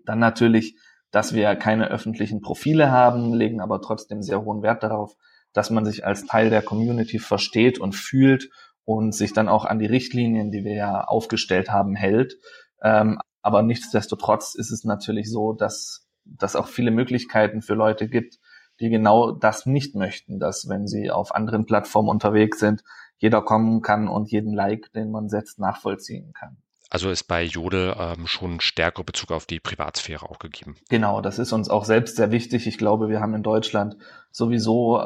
Dann 0.05 0.19
natürlich, 0.19 0.77
dass 1.11 1.35
wir 1.35 1.55
keine 1.57 1.89
öffentlichen 1.89 2.41
Profile 2.41 2.91
haben, 2.91 3.33
legen 3.33 3.61
aber 3.61 3.81
trotzdem 3.81 4.23
sehr 4.23 4.45
hohen 4.45 4.63
Wert 4.63 4.83
darauf, 4.83 5.17
dass 5.55 5.71
man 5.71 5.87
sich 5.87 6.05
als 6.05 6.27
Teil 6.27 6.51
der 6.51 6.61
Community 6.61 7.19
versteht 7.19 7.79
und 7.79 7.95
fühlt 7.95 8.51
und 8.85 9.15
sich 9.15 9.33
dann 9.33 9.49
auch 9.49 9.65
an 9.65 9.79
die 9.79 9.87
Richtlinien, 9.87 10.51
die 10.51 10.65
wir 10.65 10.75
ja 10.75 11.05
aufgestellt 11.05 11.71
haben, 11.71 11.95
hält. 11.95 12.37
Ähm, 12.83 13.19
aber 13.41 13.63
nichtsdestotrotz 13.63 14.55
ist 14.55 14.71
es 14.71 14.85
natürlich 14.85 15.31
so, 15.31 15.55
dass 15.55 16.05
dass 16.25 16.57
auch 16.57 16.69
viele 16.69 16.91
Möglichkeiten 16.91 17.63
für 17.63 17.75
Leute 17.75 18.09
gibt, 18.09 18.39
die 18.81 18.89
genau 18.89 19.31
das 19.33 19.67
nicht 19.67 19.95
möchten, 19.95 20.41
dass 20.41 20.69
wenn 20.69 20.87
sie 20.87 21.11
auf 21.11 21.35
anderen 21.35 21.67
Plattformen 21.67 22.09
unterwegs 22.09 22.59
sind, 22.59 22.83
jeder 23.19 23.43
kommen 23.43 23.83
kann 23.83 24.09
und 24.09 24.31
jeden 24.31 24.53
Like, 24.53 24.93
den 24.93 25.11
man 25.11 25.29
setzt, 25.29 25.59
nachvollziehen 25.59 26.33
kann. 26.33 26.57
Also 26.91 27.11
ist 27.11 27.25
bei 27.25 27.43
Jodel 27.43 27.95
ähm, 27.99 28.27
schon 28.27 28.61
stärker 28.61 29.05
Bezug 29.05 29.33
auf 29.33 29.47
die 29.47 29.59
Privatsphäre 29.59 30.29
auch 30.29 30.39
gegeben. 30.39 30.77
Genau, 30.89 31.21
das 31.21 31.39
ist 31.39 31.53
uns 31.53 31.69
auch 31.69 31.85
selbst 31.85 32.17
sehr 32.17 32.31
wichtig. 32.31 32.67
Ich 32.67 32.79
glaube, 32.79 33.09
wir 33.09 33.21
haben 33.21 33.35
in 33.35 33.43
Deutschland 33.43 33.97
sowieso 34.31 35.03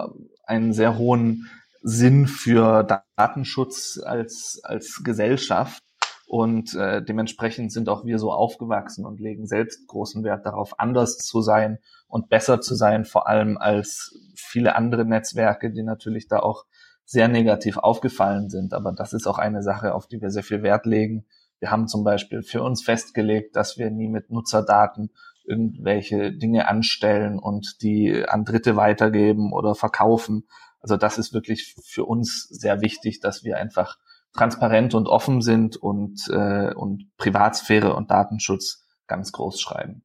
einen 0.49 0.73
sehr 0.73 0.99
hohen 0.99 1.49
Sinn 1.83 2.27
für 2.27 2.85
Datenschutz 3.17 4.01
als, 4.05 4.61
als 4.65 5.03
Gesellschaft. 5.05 5.83
Und 6.27 6.75
äh, 6.75 7.03
dementsprechend 7.03 7.73
sind 7.73 7.89
auch 7.89 8.05
wir 8.05 8.19
so 8.19 8.31
aufgewachsen 8.31 9.07
und 9.07 9.19
legen 9.19 9.47
selbst 9.47 9.87
großen 9.87 10.25
Wert 10.25 10.45
darauf, 10.45 10.79
anders 10.79 11.17
zu 11.17 11.41
sein 11.41 11.79
und 12.07 12.29
besser 12.29 12.61
zu 12.61 12.75
sein, 12.75 13.07
vor 13.07 13.29
allem 13.29 13.57
als 13.57 14.15
viele 14.35 14.75
andere 14.75 15.07
Netzwerke, 15.07 15.71
die 15.71 15.83
natürlich 15.83 16.29
da 16.29 16.41
auch 16.41 16.67
sehr 17.07 17.29
negativ 17.29 17.79
aufgefallen 17.79 18.51
sind. 18.51 18.75
Aber 18.75 18.93
das 18.93 19.15
ist 19.15 19.27
auch 19.27 19.39
eine 19.39 19.63
Sache, 19.63 19.95
auf 19.95 20.07
die 20.07 20.21
wir 20.21 20.29
sehr 20.29 20.43
viel 20.43 20.63
Wert 20.63 20.85
legen. 20.85 21.25
Wir 21.61 21.71
haben 21.71 21.89
zum 21.89 22.05
Beispiel 22.05 22.43
für 22.43 22.63
uns 22.63 22.83
festgelegt, 22.83 23.57
dass 23.57 23.79
wir 23.79 23.91
nie 23.91 24.09
mit 24.09 24.31
Nutzerdaten 24.31 25.11
irgendwelche 25.49 26.33
Dinge 26.33 26.69
anstellen 26.69 27.39
und 27.39 27.83
die 27.83 28.25
an 28.29 28.45
Dritte 28.45 28.77
weitergeben 28.77 29.53
oder 29.53 29.75
verkaufen, 29.75 30.47
Also 30.81 30.97
das 30.97 31.19
ist 31.19 31.33
wirklich 31.33 31.75
für 31.85 32.05
uns 32.05 32.49
sehr 32.49 32.81
wichtig, 32.81 33.21
dass 33.21 33.43
wir 33.43 33.57
einfach 33.57 33.99
transparent 34.33 34.95
und 34.95 35.09
offen 35.09 35.41
sind 35.43 35.77
und, 35.77 36.29
äh, 36.31 36.73
und 36.75 37.11
Privatsphäre 37.17 37.95
und 37.95 38.11
Datenschutz 38.11 38.87
ganz 39.07 39.33
groß 39.33 39.61
schreiben. 39.61 40.05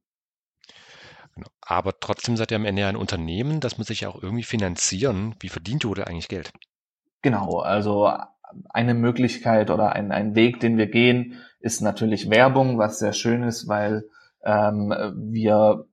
Genau. 1.35 1.47
Aber 1.62 2.00
trotzdem 2.00 2.38
seid 2.38 2.51
ihr 2.51 2.57
am 2.57 2.65
Ende 2.65 2.83
ja 2.83 2.89
ein 2.89 2.95
Unternehmen, 2.95 3.59
das 3.59 3.77
muss 3.77 3.88
sich 3.88 4.01
ja 4.01 4.09
auch 4.09 4.21
irgendwie 4.21 4.43
finanzieren. 4.43 5.35
Wie 5.39 5.50
verdient 5.50 5.83
Jodel 5.83 6.05
eigentlich 6.05 6.27
Geld? 6.27 6.51
Genau, 7.21 7.59
also 7.59 8.12
eine 8.69 8.93
Möglichkeit 8.93 9.69
oder 9.69 9.93
ein, 9.93 10.12
ein 10.12 10.35
Weg, 10.35 10.59
den 10.59 10.77
wir 10.77 10.88
gehen, 10.88 11.41
ist 11.59 11.81
natürlich 11.81 12.29
Werbung, 12.29 12.77
was 12.77 13.00
sehr 13.00 13.13
schön 13.13 13.43
ist, 13.43 13.67
weil 13.67 14.03
ähm, 14.43 14.93
wir 15.15 15.85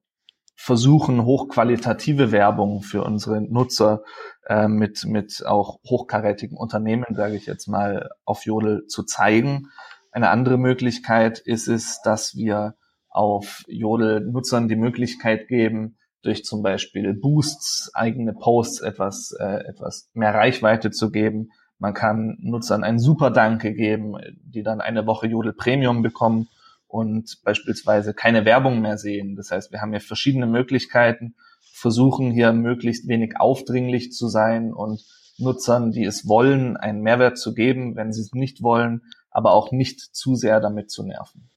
versuchen, 0.62 1.24
hochqualitative 1.24 2.32
Werbung 2.32 2.82
für 2.82 3.02
unsere 3.02 3.40
Nutzer 3.40 4.02
äh, 4.46 4.68
mit, 4.68 5.06
mit 5.06 5.42
auch 5.46 5.80
hochkarätigen 5.88 6.58
Unternehmen, 6.58 7.06
sage 7.14 7.36
ich 7.36 7.46
jetzt 7.46 7.66
mal, 7.66 8.10
auf 8.26 8.44
Jodel 8.44 8.86
zu 8.86 9.04
zeigen. 9.04 9.68
Eine 10.12 10.28
andere 10.28 10.58
Möglichkeit 10.58 11.38
ist 11.38 11.66
es, 11.66 12.02
dass 12.02 12.36
wir 12.36 12.74
auf 13.08 13.62
Jodel-Nutzern 13.68 14.68
die 14.68 14.76
Möglichkeit 14.76 15.48
geben, 15.48 15.96
durch 16.22 16.44
zum 16.44 16.62
Beispiel 16.62 17.14
Boosts, 17.14 17.90
eigene 17.94 18.34
Posts 18.34 18.82
etwas, 18.82 19.34
äh, 19.40 19.64
etwas 19.66 20.10
mehr 20.12 20.34
Reichweite 20.34 20.90
zu 20.90 21.10
geben. 21.10 21.52
Man 21.78 21.94
kann 21.94 22.36
Nutzern 22.40 22.84
ein 22.84 22.98
super 22.98 23.30
Danke 23.30 23.72
geben, 23.72 24.16
die 24.44 24.62
dann 24.62 24.82
eine 24.82 25.06
Woche 25.06 25.26
Jodel 25.26 25.54
Premium 25.54 26.02
bekommen 26.02 26.48
und 26.90 27.38
beispielsweise 27.44 28.14
keine 28.14 28.44
Werbung 28.44 28.80
mehr 28.80 28.98
sehen. 28.98 29.36
Das 29.36 29.50
heißt, 29.50 29.70
wir 29.70 29.80
haben 29.80 29.92
hier 29.92 30.00
verschiedene 30.00 30.46
Möglichkeiten, 30.46 31.34
versuchen 31.72 32.32
hier 32.32 32.52
möglichst 32.52 33.06
wenig 33.08 33.38
aufdringlich 33.38 34.12
zu 34.12 34.28
sein 34.28 34.72
und 34.72 35.04
Nutzern, 35.38 35.92
die 35.92 36.04
es 36.04 36.26
wollen, 36.28 36.76
einen 36.76 37.00
Mehrwert 37.00 37.38
zu 37.38 37.54
geben, 37.54 37.96
wenn 37.96 38.12
sie 38.12 38.20
es 38.20 38.32
nicht 38.32 38.62
wollen, 38.62 39.02
aber 39.30 39.52
auch 39.52 39.72
nicht 39.72 40.00
zu 40.00 40.34
sehr 40.34 40.60
damit 40.60 40.90
zu 40.90 41.04
nerven. 41.04 41.48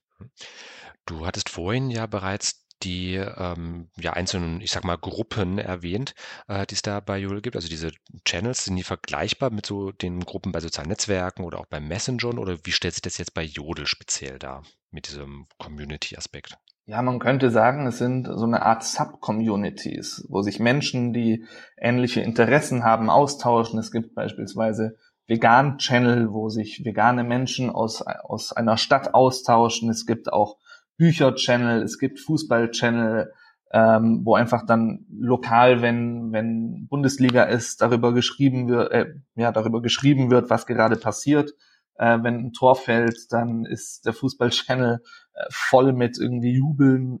Du 1.04 1.26
hattest 1.26 1.50
vorhin 1.50 1.90
ja 1.90 2.06
bereits 2.06 2.64
die 2.82 3.16
ähm, 3.16 3.88
ja, 3.96 4.12
einzelnen, 4.12 4.60
ich 4.60 4.70
sag 4.70 4.84
mal, 4.84 4.96
Gruppen 4.96 5.58
erwähnt, 5.58 6.14
äh, 6.48 6.66
die 6.66 6.74
es 6.74 6.82
da 6.82 7.00
bei 7.00 7.18
Jodel 7.18 7.40
gibt. 7.40 7.56
Also 7.56 7.68
diese 7.68 7.92
Channels, 8.24 8.64
sind 8.64 8.76
die 8.76 8.82
vergleichbar 8.82 9.50
mit 9.50 9.66
so 9.66 9.90
den 9.90 10.20
Gruppen 10.20 10.52
bei 10.52 10.60
sozialen 10.60 10.88
Netzwerken 10.88 11.44
oder 11.44 11.58
auch 11.58 11.66
bei 11.66 11.80
Messengern 11.80 12.38
oder 12.38 12.58
wie 12.64 12.72
stellt 12.72 12.94
sich 12.94 13.02
das 13.02 13.18
jetzt 13.18 13.34
bei 13.34 13.42
Jodel 13.42 13.86
speziell 13.86 14.38
dar 14.38 14.64
mit 14.94 15.08
diesem 15.08 15.46
Community-Aspekt? 15.58 16.56
Ja, 16.86 17.02
man 17.02 17.18
könnte 17.18 17.50
sagen, 17.50 17.86
es 17.86 17.98
sind 17.98 18.26
so 18.26 18.44
eine 18.44 18.62
Art 18.62 18.84
Sub-Communities, 18.84 20.26
wo 20.28 20.42
sich 20.42 20.60
Menschen, 20.60 21.12
die 21.12 21.44
ähnliche 21.78 22.20
Interessen 22.20 22.84
haben, 22.84 23.10
austauschen. 23.10 23.78
Es 23.78 23.90
gibt 23.90 24.14
beispielsweise 24.14 24.96
Vegan-Channel, 25.26 26.32
wo 26.32 26.50
sich 26.50 26.84
vegane 26.84 27.24
Menschen 27.24 27.70
aus, 27.70 28.02
aus 28.02 28.52
einer 28.52 28.76
Stadt 28.76 29.14
austauschen. 29.14 29.88
Es 29.88 30.04
gibt 30.06 30.32
auch 30.32 30.58
Bücher-Channel, 30.98 31.82
es 31.82 31.98
gibt 31.98 32.20
Fußball-Channel, 32.20 33.32
ähm, 33.72 34.20
wo 34.24 34.34
einfach 34.34 34.64
dann 34.66 35.06
lokal, 35.10 35.82
wenn 35.82 36.32
wenn 36.32 36.86
Bundesliga 36.88 37.44
ist, 37.44 37.80
darüber 37.80 38.12
geschrieben 38.12 38.68
wird, 38.68 38.92
äh, 38.92 39.06
ja 39.34 39.50
darüber 39.50 39.82
geschrieben 39.82 40.30
wird, 40.30 40.50
was 40.50 40.66
gerade 40.66 40.96
passiert. 40.96 41.52
Äh, 41.96 42.18
wenn 42.22 42.46
ein 42.46 42.52
Tor 42.52 42.76
fällt, 42.76 43.30
dann 43.30 43.64
ist 43.64 44.06
der 44.06 44.12
Fußball-Channel 44.12 45.02
äh, 45.34 45.44
voll 45.50 45.92
mit 45.92 46.18
irgendwie 46.18 46.52
Jubeln. 46.52 47.20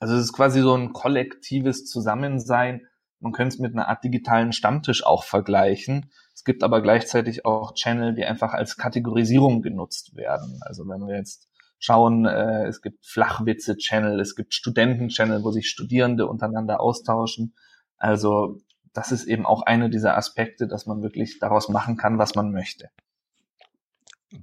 Also 0.00 0.14
es 0.14 0.24
ist 0.24 0.32
quasi 0.32 0.60
so 0.60 0.74
ein 0.74 0.92
kollektives 0.92 1.86
Zusammensein. 1.86 2.86
Man 3.20 3.32
könnte 3.32 3.54
es 3.54 3.60
mit 3.60 3.72
einer 3.72 3.88
Art 3.88 4.04
digitalen 4.04 4.52
Stammtisch 4.52 5.04
auch 5.04 5.24
vergleichen. 5.24 6.10
Es 6.34 6.44
gibt 6.44 6.62
aber 6.62 6.82
gleichzeitig 6.82 7.44
auch 7.46 7.74
Channel, 7.74 8.14
die 8.14 8.24
einfach 8.24 8.52
als 8.52 8.76
Kategorisierung 8.76 9.62
genutzt 9.62 10.16
werden. 10.16 10.60
Also 10.62 10.88
wenn 10.88 11.06
wir 11.06 11.16
jetzt 11.16 11.48
schauen. 11.84 12.24
Äh, 12.24 12.66
es 12.66 12.80
gibt 12.80 13.06
Flachwitze-Channel, 13.06 14.20
es 14.20 14.34
gibt 14.34 14.54
Studenten-Channel, 14.54 15.44
wo 15.44 15.50
sich 15.50 15.68
Studierende 15.68 16.26
untereinander 16.26 16.80
austauschen. 16.80 17.54
Also 17.98 18.60
das 18.92 19.12
ist 19.12 19.24
eben 19.24 19.44
auch 19.44 19.62
eine 19.62 19.90
dieser 19.90 20.16
Aspekte, 20.16 20.66
dass 20.66 20.86
man 20.86 21.02
wirklich 21.02 21.38
daraus 21.40 21.68
machen 21.68 21.96
kann, 21.96 22.18
was 22.18 22.34
man 22.34 22.52
möchte. 22.52 22.88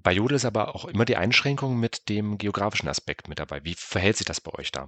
Bei 0.03 0.13
Jodel 0.13 0.35
ist 0.35 0.45
aber 0.45 0.75
auch 0.75 0.85
immer 0.85 1.05
die 1.05 1.17
Einschränkung 1.17 1.79
mit 1.79 2.09
dem 2.09 2.37
geografischen 2.37 2.87
Aspekt 2.87 3.27
mit 3.27 3.39
dabei. 3.39 3.63
Wie 3.63 3.75
verhält 3.75 4.17
sich 4.17 4.25
das 4.25 4.41
bei 4.41 4.53
euch 4.53 4.71
da? 4.71 4.87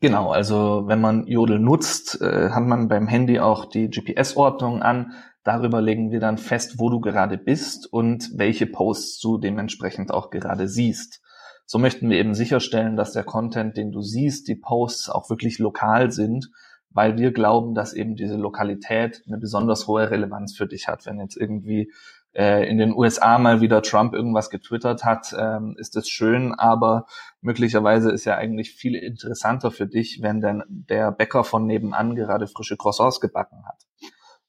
Genau, 0.00 0.32
also 0.32 0.82
wenn 0.86 1.00
man 1.00 1.26
Jodel 1.28 1.60
nutzt, 1.60 2.20
äh, 2.20 2.50
hat 2.50 2.64
man 2.64 2.88
beim 2.88 3.06
Handy 3.06 3.38
auch 3.38 3.66
die 3.66 3.88
GPS-Ordnung 3.88 4.82
an. 4.82 5.12
Darüber 5.44 5.80
legen 5.80 6.10
wir 6.10 6.20
dann 6.20 6.38
fest, 6.38 6.78
wo 6.78 6.90
du 6.90 7.00
gerade 7.00 7.38
bist 7.38 7.92
und 7.92 8.30
welche 8.34 8.66
Posts 8.66 9.20
du 9.20 9.38
dementsprechend 9.38 10.10
auch 10.10 10.30
gerade 10.30 10.68
siehst. 10.68 11.22
So 11.66 11.78
möchten 11.78 12.10
wir 12.10 12.18
eben 12.18 12.34
sicherstellen, 12.34 12.96
dass 12.96 13.12
der 13.12 13.24
Content, 13.24 13.76
den 13.76 13.92
du 13.92 14.02
siehst, 14.02 14.48
die 14.48 14.56
Posts 14.56 15.08
auch 15.08 15.30
wirklich 15.30 15.58
lokal 15.58 16.10
sind, 16.10 16.50
weil 16.90 17.16
wir 17.16 17.32
glauben, 17.32 17.74
dass 17.74 17.92
eben 17.92 18.16
diese 18.16 18.36
Lokalität 18.36 19.22
eine 19.26 19.38
besonders 19.38 19.86
hohe 19.86 20.10
Relevanz 20.10 20.56
für 20.56 20.66
dich 20.66 20.88
hat. 20.88 21.06
Wenn 21.06 21.20
jetzt 21.20 21.36
irgendwie 21.36 21.92
äh, 22.34 22.68
in 22.68 22.78
den 22.78 22.94
USA 22.94 23.38
mal 23.38 23.60
wieder 23.60 23.82
Trump 23.82 24.14
irgendwas 24.14 24.50
getwittert 24.50 25.04
hat, 25.04 25.34
ähm, 25.38 25.76
ist 25.78 25.96
das 25.96 26.08
schön, 26.08 26.54
aber 26.54 27.06
möglicherweise 27.40 28.10
ist 28.10 28.24
ja 28.24 28.36
eigentlich 28.36 28.72
viel 28.72 28.94
interessanter 28.94 29.70
für 29.70 29.86
dich, 29.86 30.20
wenn 30.22 30.40
denn 30.40 30.62
der 30.68 31.12
Bäcker 31.12 31.44
von 31.44 31.66
nebenan 31.66 32.14
gerade 32.14 32.46
frische 32.46 32.76
Croissants 32.76 33.20
gebacken 33.20 33.64
hat. 33.66 33.82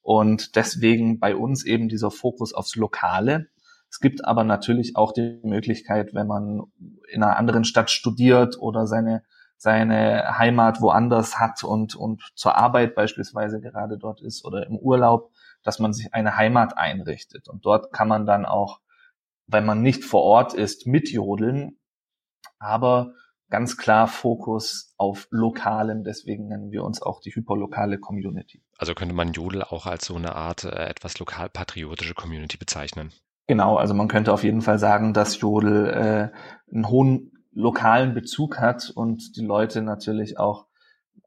Und 0.01 0.55
deswegen 0.55 1.19
bei 1.19 1.35
uns 1.35 1.65
eben 1.65 1.89
dieser 1.89 2.11
Fokus 2.11 2.53
aufs 2.53 2.75
Lokale, 2.75 3.47
es 3.93 3.99
gibt 3.99 4.25
aber 4.25 4.43
natürlich 4.43 4.95
auch 4.95 5.11
die 5.13 5.39
Möglichkeit, 5.43 6.15
wenn 6.15 6.25
man 6.25 6.63
in 7.11 7.21
einer 7.21 7.37
anderen 7.37 7.63
Stadt 7.63 7.91
studiert 7.91 8.57
oder 8.59 8.87
seine, 8.87 9.23
seine 9.55 10.39
Heimat 10.39 10.81
woanders 10.81 11.39
hat 11.39 11.63
und, 11.63 11.95
und 11.95 12.23
zur 12.33 12.57
Arbeit 12.57 12.95
beispielsweise 12.95 13.61
gerade 13.61 13.99
dort 13.99 14.19
ist 14.21 14.45
oder 14.45 14.65
im 14.65 14.77
Urlaub, 14.77 15.31
dass 15.63 15.79
man 15.79 15.93
sich 15.93 16.13
eine 16.13 16.37
Heimat 16.37 16.77
einrichtet. 16.77 17.47
Und 17.47 17.65
dort 17.65 17.91
kann 17.91 18.07
man 18.07 18.25
dann 18.25 18.45
auch, 18.45 18.79
wenn 19.47 19.65
man 19.65 19.81
nicht 19.81 20.03
vor 20.03 20.23
Ort 20.23 20.53
ist, 20.53 20.85
mitjodeln, 20.87 21.79
aber 22.59 23.13
ganz 23.49 23.77
klar 23.77 24.07
Fokus 24.07 24.93
auf 24.97 25.27
Lokalem. 25.29 26.03
Deswegen 26.03 26.47
nennen 26.47 26.71
wir 26.71 26.83
uns 26.83 27.01
auch 27.01 27.21
die 27.21 27.35
hyperlokale 27.35 27.99
Community. 27.99 28.63
Also 28.77 28.93
könnte 28.95 29.13
man 29.13 29.31
Jodel 29.31 29.63
auch 29.63 29.85
als 29.85 30.05
so 30.05 30.15
eine 30.15 30.35
Art 30.35 30.63
äh, 30.63 30.85
etwas 30.87 31.19
lokalpatriotische 31.19 32.15
Community 32.15 32.57
bezeichnen. 32.57 33.11
Genau, 33.47 33.75
also 33.75 33.93
man 33.93 34.07
könnte 34.07 34.33
auf 34.33 34.43
jeden 34.43 34.61
Fall 34.61 34.79
sagen, 34.79 35.13
dass 35.13 35.39
Jodel 35.39 35.87
äh, 35.87 36.73
einen 36.73 36.87
hohen 36.87 37.31
lokalen 37.51 38.13
Bezug 38.13 38.59
hat 38.59 38.89
und 38.89 39.35
die 39.35 39.45
Leute 39.45 39.81
natürlich 39.81 40.39
auch 40.39 40.65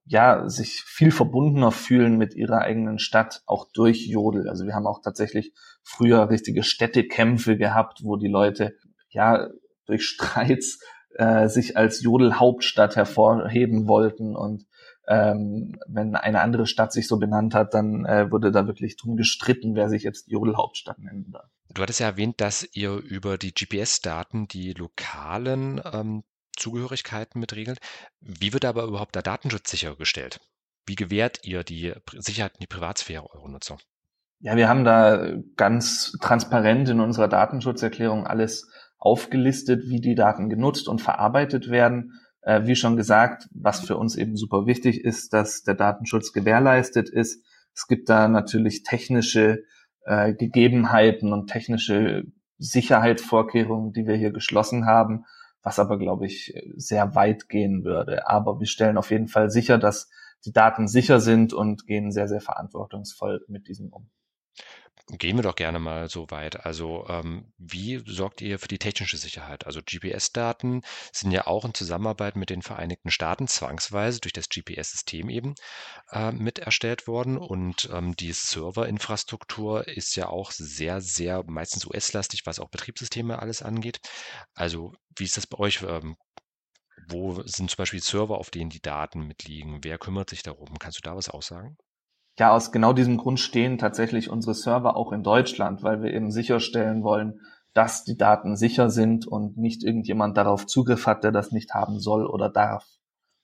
ja 0.07 0.49
sich 0.49 0.83
viel 0.83 1.11
verbundener 1.11 1.73
fühlen 1.73 2.17
mit 2.17 2.35
ihrer 2.35 2.61
eigenen 2.61 2.99
Stadt 2.99 3.43
auch 3.47 3.67
durch 3.73 4.07
Jodel. 4.07 4.49
Also 4.49 4.65
wir 4.65 4.75
haben 4.75 4.87
auch 4.87 5.03
tatsächlich 5.03 5.53
früher 5.83 6.31
richtige 6.31 6.63
Städtekämpfe 6.63 7.57
gehabt, 7.57 8.01
wo 8.05 8.17
die 8.17 8.29
Leute 8.29 8.77
ja 9.09 9.49
durch 9.87 10.07
Streits 10.07 10.81
äh, 11.15 11.49
sich 11.49 11.77
als 11.77 12.03
Jodel-Hauptstadt 12.03 12.97
hervorheben 12.97 13.89
wollten 13.89 14.37
und 14.37 14.67
ähm, 15.09 15.79
wenn 15.87 16.17
eine 16.17 16.41
andere 16.41 16.67
Stadt 16.67 16.93
sich 16.93 17.07
so 17.07 17.19
benannt 17.19 17.55
hat, 17.55 17.75
dann 17.75 18.05
äh, 18.05 18.31
wurde 18.31 18.51
da 18.51 18.67
wirklich 18.67 18.97
drum 18.97 19.17
gestritten, 19.17 19.77
wer 19.77 19.89
sich 19.89 20.03
jetzt 20.03 20.29
Jodel-Hauptstadt 20.29 20.99
nennen 20.99 21.31
darf. 21.31 21.49
Du 21.73 21.83
hattest 21.83 22.01
ja 22.01 22.07
erwähnt, 22.07 22.41
dass 22.41 22.69
ihr 22.73 22.95
über 22.97 23.39
die 23.39 23.55
GPS-Daten 23.55 24.49
die 24.49 24.73
lokalen 24.73 25.81
ähm, 25.93 26.25
Zugehörigkeiten 26.57 27.41
mitregelt. 27.41 27.79
Wie 28.21 28.53
wird 28.53 28.65
aber 28.65 28.85
überhaupt 28.85 29.15
der 29.15 29.23
Datenschutz 29.23 29.71
sichergestellt? 29.71 30.41
Wie 30.87 30.95
gewährt 30.95 31.41
ihr 31.45 31.65
die 31.65 31.95
Sicherheit 32.13 32.55
und 32.55 32.63
die 32.63 32.67
Privatsphäre 32.67 33.29
eurer 33.35 33.49
Nutzer? 33.49 33.79
Ja, 34.41 34.57
wir 34.57 34.69
haben 34.69 34.85
da 34.85 35.35
ganz 35.57 36.13
transparent 36.21 36.89
in 36.89 37.01
unserer 37.01 37.29
Datenschutzerklärung 37.29 38.27
alles 38.27 38.71
aufgelistet, 38.99 39.85
wie 39.89 40.01
die 40.01 40.15
Daten 40.15 40.49
genutzt 40.49 40.89
und 40.89 41.01
verarbeitet 41.01 41.71
werden. 41.71 42.13
Äh, 42.43 42.67
wie 42.67 42.77
schon 42.77 42.97
gesagt, 42.97 43.49
was 43.53 43.81
für 43.81 43.97
uns 43.97 44.17
eben 44.17 44.37
super 44.37 44.67
wichtig 44.67 45.05
ist, 45.05 45.33
dass 45.33 45.63
der 45.63 45.75
Datenschutz 45.75 46.33
gewährleistet 46.33 47.09
ist. 47.09 47.45
Es 47.75 47.87
gibt 47.89 48.09
da 48.09 48.29
natürlich 48.29 48.83
technische 48.85 49.65
äh, 50.05 50.33
Gegebenheiten 50.35 51.33
und 51.33 51.49
technische 51.49 52.25
Sicherheitsvorkehrungen, 52.59 53.93
die 53.93 54.07
wir 54.07 54.17
hier 54.17 54.33
geschlossen 54.33 54.87
haben, 54.87 55.25
was 55.67 55.81
aber, 55.81 55.99
glaube 55.99 56.27
ich, 56.27 56.55
sehr 56.77 57.17
weit 57.17 57.49
gehen 57.49 57.83
würde. 57.83 58.29
Aber 58.29 58.61
wir 58.61 58.69
stellen 58.69 58.97
auf 58.97 59.11
jeden 59.11 59.27
Fall 59.27 59.51
sicher, 59.51 59.79
dass 59.79 60.09
die 60.45 60.53
Daten 60.53 60.87
sicher 60.87 61.19
sind 61.19 61.53
und 61.53 61.89
gehen 61.89 62.13
sehr, 62.13 62.29
sehr 62.29 62.41
verantwortungsvoll 62.41 63.45
mit 63.49 63.67
diesem 63.67 63.89
um. 63.89 64.09
Gehen 65.09 65.37
wir 65.37 65.43
doch 65.43 65.55
gerne 65.55 65.79
mal 65.79 66.09
so 66.09 66.31
weit. 66.31 66.67
Also 66.67 67.07
ähm, 67.09 67.53
wie 67.59 68.03
sorgt 68.07 68.41
ihr 68.41 68.59
für 68.59 68.69
die 68.69 68.79
technische 68.79 69.17
Sicherheit? 69.17 69.67
Also 69.67 69.81
GPS-Daten 69.81 70.83
sind 71.13 71.31
ja 71.31 71.47
auch 71.47 71.65
in 71.65 71.75
Zusammenarbeit 71.75 72.37
mit 72.37 72.51
den 72.51 72.63
Vereinigten 72.63 73.11
Staaten 73.11 73.47
zwangsweise 73.47 74.21
durch 74.21 74.33
das 74.33 74.49
GPS-System 74.49 75.29
eben 75.31 75.55
äh, 76.11 76.33
mit 76.33 76.59
erstellt 76.59 77.07
worden 77.07 77.39
und 77.39 77.89
ähm, 77.93 78.17
die 78.17 78.33
Serverinfrastruktur 78.33 79.87
ist 79.87 80.17
ja 80.17 80.29
auch 80.29 80.51
sehr, 80.51 81.01
sehr 81.01 81.45
meistens 81.47 81.87
US-lastig, 81.87 82.45
was 82.45 82.59
auch 82.59 82.71
Betriebssysteme 82.71 83.39
alles 83.39 83.63
angeht. 83.63 84.01
Also 84.55 84.93
wie 85.17 85.25
ist 85.25 85.37
das 85.37 85.47
bei 85.47 85.59
euch? 85.59 85.83
Ähm, 85.83 86.17
wo 87.09 87.43
sind 87.45 87.71
zum 87.71 87.77
Beispiel 87.77 88.03
Server, 88.03 88.39
auf 88.39 88.51
denen 88.51 88.71
die 88.71 88.81
Daten 88.81 89.21
mitliegen? 89.27 89.85
Wer 89.85 89.99
kümmert 89.99 90.31
sich 90.31 90.43
darum? 90.43 90.79
Kannst 90.79 90.99
du 90.99 91.03
da 91.03 91.15
was 91.15 91.29
aussagen? 91.29 91.77
Ja, 92.39 92.53
aus 92.53 92.71
genau 92.71 92.93
diesem 92.93 93.17
Grund 93.17 93.41
stehen 93.41 93.79
tatsächlich 93.79 94.29
unsere 94.29 94.55
Server 94.55 94.97
auch 94.97 95.13
in 95.13 95.23
Deutschland, 95.23 95.83
weil 95.83 96.03
wir 96.03 96.13
eben 96.13 96.31
sicherstellen 96.31 97.03
wollen, 97.03 97.41
dass 97.73 98.05
die 98.05 98.17
Daten 98.17 98.57
sicher 98.57 98.91
sind 98.91 99.27
und 99.27 99.57
nicht 99.57 99.83
irgendjemand 99.83 100.37
darauf 100.37 100.67
Zugriff 100.67 101.07
hat, 101.07 101.25
der 101.25 101.33
das 101.33 101.53
nicht 101.53 101.73
haben 101.73 101.99
soll 101.99 102.27
oder 102.27 102.51
darf. 102.51 102.87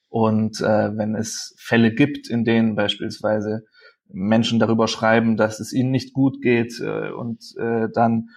Und 0.08 0.60
äh, 0.60 0.96
wenn 0.96 1.14
es 1.14 1.54
Fälle 1.58 1.94
gibt, 1.94 2.28
in 2.28 2.44
denen 2.44 2.74
beispielsweise 2.74 3.64
Menschen 4.08 4.58
darüber 4.58 4.88
schreiben, 4.88 5.38
dass 5.38 5.58
es 5.58 5.72
ihnen 5.72 5.90
nicht 5.90 6.12
gut 6.12 6.42
geht 6.42 6.78
äh, 6.80 7.10
und 7.10 7.42
äh, 7.58 7.88
dann 7.94 8.28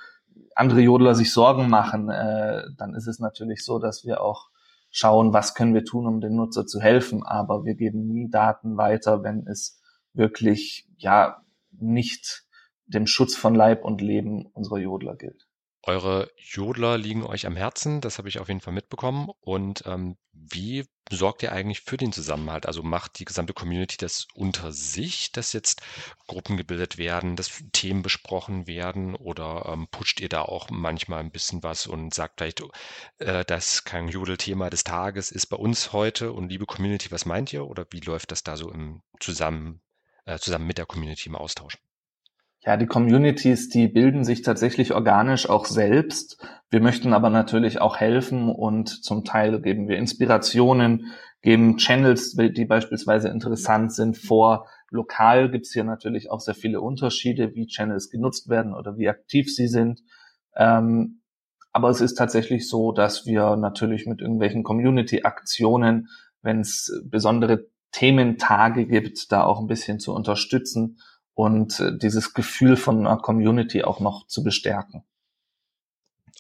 andere 0.56 0.80
Jodler 0.80 1.16
sich 1.16 1.34
Sorgen 1.34 1.70
machen, 1.70 2.10
äh, 2.10 2.64
dann 2.78 2.94
ist 2.94 3.08
es 3.08 3.20
natürlich 3.20 3.66
so, 3.66 3.78
dass 3.78 4.06
wir 4.06 4.22
auch 4.22 4.50
schauen, 4.90 5.34
was 5.34 5.54
können 5.54 5.74
wir 5.74 5.84
tun, 5.84 6.08
um 6.08 6.22
dem 6.22 6.36
Nutzer 6.36 6.66
zu 6.66 6.80
helfen. 6.80 7.24
Aber 7.24 7.66
wir 7.66 7.76
geben 7.76 8.08
nie 8.08 8.30
Daten 8.30 8.78
weiter, 8.78 9.24
wenn 9.24 9.46
es 9.48 9.82
wirklich 10.15 10.88
ja 10.98 11.43
nicht 11.72 12.43
dem 12.86 13.07
Schutz 13.07 13.36
von 13.36 13.55
Leib 13.55 13.84
und 13.84 14.01
Leben 14.01 14.45
unserer 14.48 14.79
Jodler 14.79 15.15
gilt. 15.15 15.48
Eure 15.88 16.31
Jodler 16.38 16.98
liegen 16.98 17.24
euch 17.24 17.45
am 17.45 17.55
Herzen, 17.55 18.01
das 18.01 18.17
habe 18.17 18.27
ich 18.27 18.39
auf 18.39 18.48
jeden 18.48 18.60
Fall 18.60 18.74
mitbekommen. 18.74 19.29
Und 19.39 19.84
ähm, 19.86 20.17
wie 20.31 20.86
sorgt 21.12 21.43
ihr 21.43 21.51
eigentlich 21.51 21.81
für 21.81 21.98
den 21.98 22.12
Zusammenhalt? 22.12 22.65
Also 22.65 22.81
macht 22.81 23.19
die 23.19 23.25
gesamte 23.25 23.53
Community 23.53 23.95
das 23.98 24.25
unter 24.34 24.72
sich, 24.72 25.31
dass 25.31 25.53
jetzt 25.53 25.84
Gruppen 26.25 26.57
gebildet 26.57 26.98
werden, 26.98 27.36
dass 27.36 27.63
Themen 27.72 28.01
besprochen 28.01 28.65
werden 28.65 29.13
oder 29.15 29.69
ähm, 29.72 29.88
pusht 29.91 30.19
ihr 30.22 30.29
da 30.29 30.41
auch 30.41 30.72
manchmal 30.72 31.19
ein 31.19 31.31
bisschen 31.31 31.62
was 31.62 31.86
und 31.86 32.15
sagt 32.15 32.39
vielleicht, 32.39 32.63
äh, 33.19 33.45
das 33.45 33.84
kein 33.84 34.07
Jodel-Thema 34.07 34.72
des 34.72 34.84
Tages 34.84 35.29
ist 35.29 35.45
bei 35.48 35.57
uns 35.57 35.93
heute 35.93 36.31
und 36.31 36.50
liebe 36.50 36.65
Community, 36.65 37.12
was 37.12 37.27
meint 37.27 37.53
ihr? 37.53 37.67
Oder 37.67 37.86
wie 37.91 38.00
läuft 38.00 38.31
das 38.31 38.41
da 38.41 38.57
so 38.57 38.72
im 38.72 39.03
zusammen, 39.19 39.81
äh, 40.25 40.38
zusammen 40.38 40.67
mit 40.67 40.77
der 40.77 40.86
Community 40.86 41.29
im 41.29 41.36
Austausch? 41.36 41.77
Ja, 42.65 42.77
die 42.77 42.88
Communities, 42.88 43.70
die 43.70 43.88
bilden 43.88 44.24
sich 44.24 44.41
tatsächlich 44.41 44.94
organisch 44.94 45.48
auch 45.48 45.65
selbst. 45.65 46.44
Wir 46.72 46.82
möchten 46.82 47.13
aber 47.13 47.29
natürlich 47.29 47.79
auch 47.79 47.98
helfen 47.98 48.50
und 48.50 48.89
zum 48.89 49.24
Teil 49.24 49.62
geben 49.62 49.88
wir 49.88 49.98
Inspirationen, 49.98 51.13
geben 51.44 51.77
Channels, 51.77 52.36
die 52.36 52.65
beispielsweise 52.65 53.29
interessant 53.29 53.94
sind, 53.94 54.17
vor. 54.17 54.67
Lokal 54.89 55.51
gibt's 55.51 55.74
hier 55.74 55.84
natürlich 55.84 56.32
auch 56.32 56.39
sehr 56.39 56.55
viele 56.55 56.82
Unterschiede, 56.82 57.53
wie 57.53 57.67
Channels 57.67 58.10
genutzt 58.10 58.50
werden 58.50 58.74
oder 58.74 58.98
wie 58.98 59.10
aktiv 59.10 59.53
sie 59.53 59.67
sind. 59.67 60.01
Ähm, 60.55 61.22
aber 61.72 61.89
es 61.89 62.01
ist 62.01 62.15
tatsächlich 62.15 62.67
so, 62.67 62.91
dass 62.91 63.27
wir 63.27 63.58
natürlich 63.58 64.08
mit 64.08 64.22
irgendwelchen 64.22 64.63
Community-Aktionen, 64.63 66.08
wenn 66.41 66.62
es 66.62 67.00
besondere 67.03 67.67
Thementage 67.96 68.86
gibt, 68.88 69.32
da 69.32 69.46
auch 69.46 69.62
ein 69.62 69.68
bisschen 69.68 70.02
zu 70.02 70.14
unterstützen 70.14 71.00
und 71.34 71.80
äh, 71.80 71.98
dieses 71.98 72.34
Gefühl 72.34 72.75
von 72.75 73.08
einer 73.08 73.18
Community 73.18 73.84
auch 73.84 74.02
noch 74.02 74.28
zu 74.28 74.44
bestärken. 74.44 75.06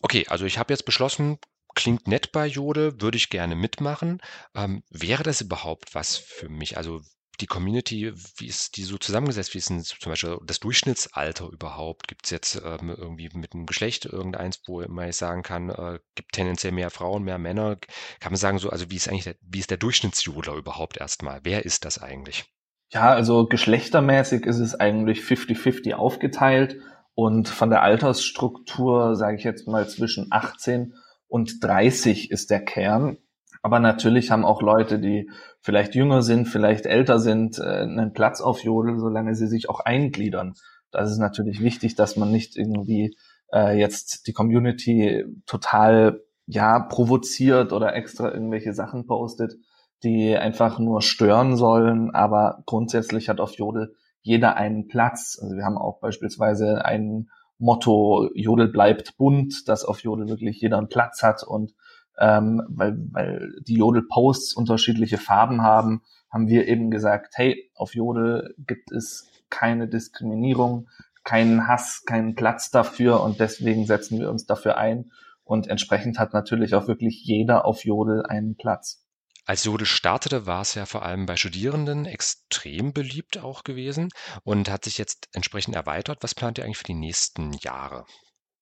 Okay, 0.01 0.25
also 0.27 0.43
ich 0.43 0.57
habe 0.57 0.73
jetzt 0.73 0.83
beschlossen, 0.83 1.37
klingt 1.73 2.09
nett 2.09 2.33
bei 2.33 2.45
Jode, 2.45 2.99
würde 2.99 3.15
ich 3.15 3.29
gerne 3.29 3.55
mitmachen. 3.55 4.21
Ähm, 4.53 4.83
wäre 4.89 5.23
das 5.23 5.39
überhaupt 5.39 5.95
was 5.95 6.17
für 6.17 6.49
mich? 6.49 6.75
Also 6.75 6.99
die 7.37 7.47
Community, 7.47 8.13
wie 8.37 8.47
ist 8.47 8.77
die 8.77 8.83
so 8.83 8.97
zusammengesetzt? 8.97 9.53
Wie 9.53 9.57
ist 9.57 9.69
denn 9.69 9.83
zum 9.83 10.11
Beispiel 10.11 10.37
das 10.45 10.59
Durchschnittsalter 10.59 11.49
überhaupt? 11.51 12.07
Gibt 12.07 12.25
es 12.25 12.31
jetzt 12.31 12.61
ähm, 12.63 12.89
irgendwie 12.89 13.29
mit 13.33 13.53
dem 13.53 13.65
Geschlecht 13.65 14.05
irgendeins, 14.05 14.61
wo 14.67 14.81
man 14.87 15.07
jetzt 15.07 15.19
sagen 15.19 15.43
kann, 15.43 15.69
äh, 15.69 15.99
gibt 16.15 16.33
tendenziell 16.33 16.73
mehr 16.73 16.89
Frauen, 16.89 17.23
mehr 17.23 17.37
Männer? 17.37 17.77
Kann 18.19 18.31
man 18.31 18.37
sagen 18.37 18.59
so, 18.59 18.69
also 18.69 18.89
wie 18.89 18.95
ist 18.95 19.07
eigentlich 19.07 19.25
der, 19.25 19.35
wie 19.41 19.59
ist 19.59 19.69
der 19.69 19.77
Durchschnittsjodler 19.77 20.55
überhaupt 20.55 20.97
erstmal? 20.97 21.41
Wer 21.43 21.65
ist 21.65 21.85
das 21.85 22.01
eigentlich? 22.01 22.45
Ja, 22.89 23.13
also 23.13 23.47
geschlechtermäßig 23.47 24.45
ist 24.45 24.59
es 24.59 24.75
eigentlich 24.75 25.19
50-50 25.19 25.93
aufgeteilt 25.93 26.77
und 27.13 27.49
von 27.49 27.69
der 27.69 27.81
Altersstruktur 27.81 29.15
sage 29.15 29.37
ich 29.37 29.43
jetzt 29.43 29.67
mal 29.67 29.87
zwischen 29.89 30.27
18 30.31 30.93
und 31.27 31.63
30 31.63 32.31
ist 32.31 32.51
der 32.51 32.63
Kern. 32.63 33.17
Aber 33.65 33.79
natürlich 33.79 34.29
haben 34.29 34.45
auch 34.45 34.61
Leute, 34.61 34.99
die 34.99 35.27
vielleicht 35.59 35.95
jünger 35.95 36.21
sind, 36.21 36.45
vielleicht 36.45 36.85
älter 36.85 37.17
sind, 37.17 37.57
äh, 37.57 37.63
einen 37.63 38.13
Platz 38.13 38.39
auf 38.39 38.63
Jodel, 38.63 38.99
solange 38.99 39.33
sie 39.33 39.47
sich 39.47 39.71
auch 39.71 39.79
eingliedern. 39.79 40.53
Das 40.91 41.09
ist 41.09 41.17
natürlich 41.17 41.61
wichtig, 41.61 41.95
dass 41.95 42.15
man 42.15 42.31
nicht 42.31 42.57
irgendwie 42.57 43.17
äh, 43.51 43.75
jetzt 43.75 44.27
die 44.27 44.33
Community 44.33 45.25
total 45.47 46.21
ja 46.45 46.77
provoziert 46.77 47.73
oder 47.73 47.95
extra 47.95 48.31
irgendwelche 48.31 48.75
Sachen 48.75 49.07
postet, 49.07 49.55
die 50.03 50.37
einfach 50.37 50.77
nur 50.77 51.01
stören 51.01 51.55
sollen, 51.55 52.13
aber 52.13 52.61
grundsätzlich 52.67 53.29
hat 53.29 53.39
auf 53.39 53.53
Jodel 53.53 53.95
jeder 54.21 54.57
einen 54.57 54.87
Platz. 54.87 55.39
Also 55.41 55.55
wir 55.55 55.65
haben 55.65 55.79
auch 55.79 56.01
beispielsweise 56.01 56.85
ein 56.85 57.31
Motto, 57.57 58.29
Jodel 58.35 58.67
bleibt 58.67 59.17
bunt, 59.17 59.67
dass 59.67 59.85
auf 59.85 60.01
Jodel 60.01 60.27
wirklich 60.27 60.61
jeder 60.61 60.77
einen 60.77 60.87
Platz 60.87 61.23
hat 61.23 61.41
und 61.41 61.73
ähm, 62.19 62.61
weil, 62.69 62.97
weil 63.11 63.55
die 63.61 63.75
Jodel-Posts 63.75 64.53
unterschiedliche 64.53 65.17
Farben 65.17 65.61
haben, 65.61 66.03
haben 66.31 66.47
wir 66.47 66.67
eben 66.67 66.91
gesagt, 66.91 67.33
hey, 67.35 67.71
auf 67.75 67.95
Jodel 67.95 68.53
gibt 68.57 68.91
es 68.91 69.29
keine 69.49 69.87
Diskriminierung, 69.87 70.89
keinen 71.23 71.67
Hass, 71.67 72.03
keinen 72.05 72.35
Platz 72.35 72.69
dafür 72.69 73.21
und 73.21 73.39
deswegen 73.39 73.85
setzen 73.85 74.19
wir 74.19 74.29
uns 74.29 74.45
dafür 74.45 74.77
ein 74.77 75.11
und 75.43 75.67
entsprechend 75.67 76.19
hat 76.19 76.33
natürlich 76.33 76.75
auch 76.75 76.87
wirklich 76.87 77.23
jeder 77.23 77.65
auf 77.65 77.85
Jodel 77.85 78.25
einen 78.25 78.55
Platz. 78.55 79.05
Als 79.47 79.63
Jodel 79.63 79.85
startete, 79.85 80.47
war 80.47 80.61
es 80.61 80.73
ja 80.73 80.87
vor 80.87 81.03
allem 81.03 81.27
bei 81.27 81.35
Studierenden 81.35 82.05
extrem 82.05 82.93
beliebt 82.93 83.37
auch 83.37 83.63
gewesen 83.63 84.09
und 84.43 84.71
hat 84.71 84.85
sich 84.85 84.97
jetzt 84.97 85.29
entsprechend 85.33 85.75
erweitert. 85.75 86.17
Was 86.21 86.33
plant 86.33 86.57
ihr 86.57 86.65
eigentlich 86.65 86.79
für 86.79 86.85
die 86.85 86.95
nächsten 86.95 87.53
Jahre? 87.53 88.05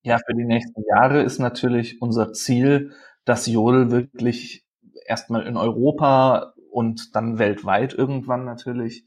Ja, 0.02 0.18
für 0.18 0.34
die 0.36 0.44
nächsten 0.44 0.84
Jahre 0.89 1.22
ist 1.22 1.39
natürlich 1.39 2.02
unser 2.02 2.34
Ziel, 2.34 2.92
dass 3.26 3.48
Jodel 3.48 3.92
wirklich 3.92 4.66
erstmal 5.06 5.46
in 5.46 5.58
Europa 5.58 6.54
und 6.72 7.16
dann 7.16 7.40
weltweit 7.40 7.94
irgendwann 7.94 8.46
natürlich 8.46 9.06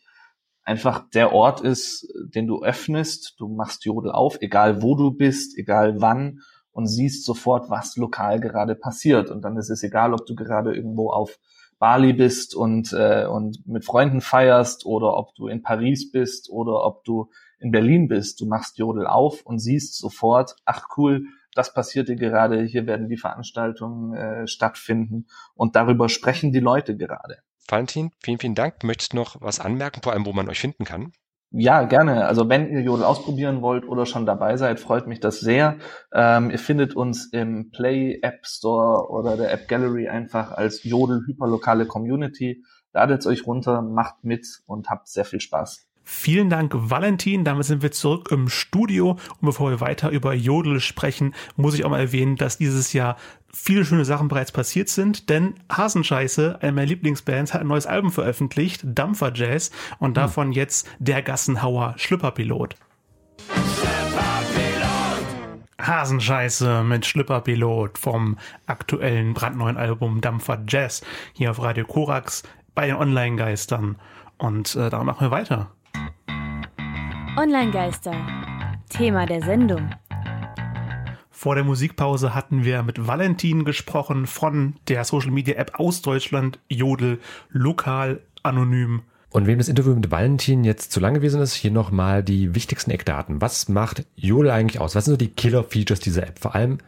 einfach 0.63 1.09
der 1.11 1.33
Ort 1.33 1.61
ist, 1.61 2.13
den 2.35 2.47
du 2.47 2.63
öffnest. 2.63 3.37
Du 3.39 3.49
machst 3.49 3.85
Jodel 3.85 4.11
auf, 4.11 4.39
egal 4.41 4.83
wo 4.83 4.97
du 4.97 5.13
bist, 5.13 5.57
egal 5.57 6.01
wann 6.01 6.41
und 6.73 6.87
siehst 6.87 7.25
sofort, 7.25 7.71
was 7.71 7.97
lokal 7.97 8.41
gerade 8.41 8.75
passiert. 8.75 9.31
Und 9.31 9.43
dann 9.43 9.57
ist 9.57 9.71
es 9.71 9.83
egal, 9.83 10.13
ob 10.13 10.27
du 10.27 10.35
gerade 10.35 10.75
irgendwo 10.75 11.11
auf 11.11 11.39
Bali 11.79 12.13
bist 12.13 12.55
und, 12.55 12.93
äh, 12.93 13.27
und 13.27 13.67
mit 13.67 13.85
Freunden 13.85 14.21
feierst 14.21 14.87
oder 14.87 15.17
ob 15.17 15.35
du 15.35 15.47
in 15.47 15.63
Paris 15.63 16.11
bist 16.11 16.51
oder 16.51 16.85
ob 16.85 17.05
du 17.05 17.31
in 17.59 17.71
Berlin 17.71 18.09
bist. 18.09 18.41
Du 18.41 18.47
machst 18.47 18.79
Jodel 18.79 19.07
auf 19.07 19.43
und 19.43 19.59
siehst 19.59 19.97
sofort, 19.97 20.57
ach 20.65 20.89
cool, 20.97 21.27
das 21.57 21.73
passierte 21.73 22.17
gerade, 22.17 22.63
hier 22.63 22.87
werden 22.87 23.09
die 23.09 23.17
Veranstaltungen 23.17 24.15
äh, 24.15 24.47
stattfinden 24.47 25.27
und 25.55 25.77
darüber 25.77 26.09
sprechen 26.09 26.53
die 26.53 26.61
Leute 26.61 26.97
gerade. 26.97 27.39
Valentin, 27.69 28.11
vielen, 28.23 28.39
vielen 28.39 28.55
Dank. 28.55 28.85
Möchtest 28.85 29.13
du 29.13 29.17
noch 29.17 29.41
was 29.41 29.61
anmerken, 29.61 30.01
vor 30.03 30.13
allem, 30.13 30.27
wo 30.27 30.33
man 30.33 30.49
euch 30.49 30.61
finden 30.61 30.85
kann? 30.85 31.13
Ja, 31.51 31.85
gerne. 31.85 32.27
Also 32.27 32.49
wenn 32.49 32.69
ihr 32.71 32.81
Jodel 32.81 33.05
ausprobieren 33.05 33.63
wollt 33.63 33.87
oder 33.87 34.05
schon 34.05 34.27
dabei 34.27 34.57
seid, 34.57 34.81
freut 34.81 35.07
mich 35.07 35.21
das 35.21 35.41
sehr. 35.41 35.79
Ähm, 36.13 36.51
ihr 36.51 36.59
findet 36.59 36.95
uns 36.95 37.33
im 37.33 37.71
Play 37.71 38.19
App 38.21 38.45
Store 38.45 39.09
oder 39.11 39.37
der 39.37 39.53
App 39.53 39.69
Gallery 39.69 40.09
einfach 40.09 40.53
als 40.53 40.83
Jodel 40.85 41.23
Hyperlokale 41.27 41.87
Community. 41.87 42.65
Ladet 42.93 43.21
es 43.21 43.27
euch 43.27 43.47
runter, 43.47 43.81
macht 43.81 44.25
mit 44.25 44.47
und 44.67 44.91
habt 44.91 45.09
sehr 45.09 45.25
viel 45.25 45.41
Spaß. 45.41 45.87
Vielen 46.09 46.51
Dank, 46.51 46.73
Valentin. 46.73 47.43
Damit 47.43 47.65
sind 47.65 47.83
wir 47.83 47.91
zurück 47.91 48.29
im 48.31 48.49
Studio. 48.49 49.11
Und 49.11 49.41
bevor 49.41 49.71
wir 49.71 49.81
weiter 49.81 50.11
über 50.11 50.35
Jodel 50.35 50.79
sprechen, 50.79 51.35
muss 51.57 51.75
ich 51.75 51.85
auch 51.85 51.91
mal 51.91 51.99
erwähnen, 51.99 52.37
dass 52.37 52.59
dieses 52.59 52.93
Jahr 52.93 53.17
viele 53.53 53.85
schöne 53.85 54.05
Sachen 54.05 54.29
bereits 54.29 54.53
passiert 54.53 54.89
sind, 54.89 55.31
denn 55.31 55.55
Hasenscheiße, 55.71 56.59
eine 56.61 56.73
meiner 56.73 56.87
Lieblingsbands, 56.87 57.53
hat 57.53 57.63
ein 57.63 57.67
neues 57.67 57.87
Album 57.87 58.13
veröffentlicht, 58.13 58.83
Dampfer 58.85 59.33
Jazz, 59.35 59.73
und 59.99 60.11
hm. 60.11 60.15
davon 60.15 60.53
jetzt 60.53 60.89
der 61.01 61.23
Gassenhauer 61.23 61.95
Schlüpperpilot. 61.97 62.77
Hasenscheiße 65.83 66.85
mit 66.85 67.05
Schlüpperpilot 67.05 67.99
vom 67.99 68.39
aktuellen 68.67 69.35
brandneuen 69.35 69.77
Album 69.77 70.21
Dampfer 70.21 70.63
Jazz 70.69 71.03
hier 71.33 71.51
auf 71.51 71.61
Radio 71.61 71.85
Korax 71.85 72.45
bei 72.77 72.87
den 72.87 72.97
Online-Geistern. 72.97 73.97
Und 74.39 74.77
äh, 74.77 74.89
da 74.89 75.03
machen 75.03 75.27
wir 75.27 75.31
weiter. 75.33 75.76
Online-Geister. 77.39 78.15
Thema 78.89 79.27
der 79.27 79.43
Sendung. 79.43 79.91
Vor 81.31 81.55
der 81.55 81.65
Musikpause 81.65 82.35
hatten 82.35 82.65
wir 82.65 82.83
mit 82.83 83.07
Valentin 83.07 83.67
gesprochen 83.67 84.27
von 84.27 84.77
der 84.89 85.05
Social 85.05 85.31
Media 85.31 85.57
App 85.57 85.79
aus 85.79 86.01
Deutschland, 86.01 86.59
Jodel, 86.71 87.21
lokal, 87.51 88.23
anonym. 88.43 89.03
Und 89.29 89.47
wem 89.47 89.59
das 89.59 89.69
Interview 89.69 89.95
mit 89.95 90.11
Valentin 90.11 90.65
jetzt 90.65 90.93
zu 90.93 90.99
lang 90.99 91.13
gewesen 91.13 91.43
ist, 91.43 91.53
hier 91.53 91.71
nochmal 91.71 92.23
die 92.23 92.55
wichtigsten 92.55 92.91
Eckdaten. 92.91 93.43
Was 93.43 93.69
macht 93.69 94.07
Jodel 94.15 94.51
eigentlich 94.51 94.81
aus? 94.81 94.95
Was 94.95 95.05
sind 95.05 95.13
so 95.13 95.19
die 95.19 95.29
Killer-Features 95.29 96.01
dieser 96.01 96.27
App? 96.27 96.39
Vor 96.39 96.55
allem 96.55 96.79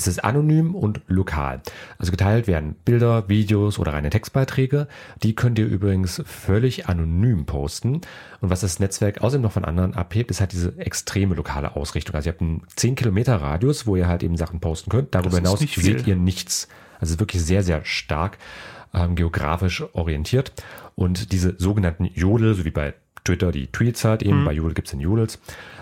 es 0.00 0.06
ist 0.06 0.24
anonym 0.24 0.74
und 0.74 1.00
lokal. 1.06 1.60
Also 1.98 2.10
geteilt 2.10 2.46
werden 2.46 2.74
Bilder, 2.84 3.28
Videos 3.28 3.78
oder 3.78 3.92
reine 3.92 4.10
Textbeiträge. 4.10 4.88
Die 5.22 5.34
könnt 5.34 5.58
ihr 5.58 5.66
übrigens 5.66 6.22
völlig 6.24 6.88
anonym 6.88 7.44
posten. 7.44 8.00
Und 8.40 8.50
was 8.50 8.60
das 8.60 8.80
Netzwerk 8.80 9.20
außerdem 9.20 9.42
noch 9.42 9.52
von 9.52 9.64
anderen 9.64 9.94
abhebt, 9.94 10.30
ist 10.30 10.40
halt 10.40 10.52
diese 10.52 10.78
extreme 10.78 11.34
lokale 11.34 11.76
Ausrichtung. 11.76 12.14
Also 12.14 12.30
ihr 12.30 12.32
habt 12.32 12.40
einen 12.40 12.62
10 12.76 12.94
Kilometer 12.94 13.36
Radius, 13.36 13.86
wo 13.86 13.96
ihr 13.96 14.08
halt 14.08 14.22
eben 14.22 14.36
Sachen 14.36 14.60
posten 14.60 14.90
könnt. 14.90 15.14
Darüber 15.14 15.36
hinaus 15.36 15.60
seht 15.60 16.06
ihr 16.06 16.16
nichts. 16.16 16.68
Also 16.98 17.18
wirklich 17.20 17.42
sehr, 17.42 17.62
sehr 17.62 17.84
stark 17.84 18.38
ähm, 18.94 19.14
geografisch 19.14 19.84
orientiert. 19.92 20.52
Und 20.96 21.32
diese 21.32 21.54
sogenannten 21.58 22.06
Jodel, 22.06 22.54
so 22.54 22.64
wie 22.64 22.70
bei 22.70 22.94
Twitter 23.24 23.52
die 23.52 23.66
Tweets 23.66 24.04
halt 24.04 24.22
eben, 24.22 24.40
mhm. 24.40 24.44
bei 24.44 24.52
Jodel 24.52 24.74
gibt's 24.74 24.90
den 24.90 25.00
Jodels, 25.00 25.38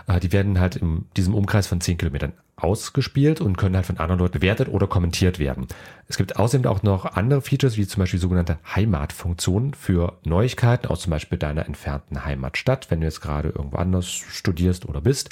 äh, 0.07 0.21
die 0.21 0.33
werden 0.33 0.59
halt 0.59 0.77
in 0.77 1.05
diesem 1.17 1.35
Umkreis 1.35 1.67
von 1.67 1.81
10 1.81 1.99
Kilometern 1.99 2.33
ausgespielt 2.59 3.41
und 3.41 3.57
können 3.57 3.77
halt 3.77 3.87
von 3.87 3.99
anderen 3.99 4.19
Leuten 4.19 4.41
bewertet 4.41 4.69
oder 4.69 4.87
kommentiert 4.87 5.39
werden. 5.39 5.67
Es 6.09 6.17
gibt 6.17 6.37
außerdem 6.37 6.71
auch 6.71 6.83
noch 6.83 7.05
andere 7.05 7.43
Features, 7.43 7.77
wie 7.77 7.87
zum 7.87 8.01
Beispiel 8.01 8.21
sogenannte 8.21 8.59
Heimatfunktionen 8.75 9.75
für 9.75 10.19
Neuigkeiten 10.25 10.89
aus 10.89 11.03
zum 11.03 11.11
Beispiel 11.11 11.39
deiner 11.39 11.67
entfernten 11.67 12.25
Heimatstadt, 12.25 12.91
wenn 12.91 13.01
du 13.01 13.07
jetzt 13.07 13.21
gerade 13.21 13.51
irgendwo 13.51 13.77
anders 13.77 14.09
studierst 14.09 14.87
oder 14.87 15.01
bist. 15.01 15.31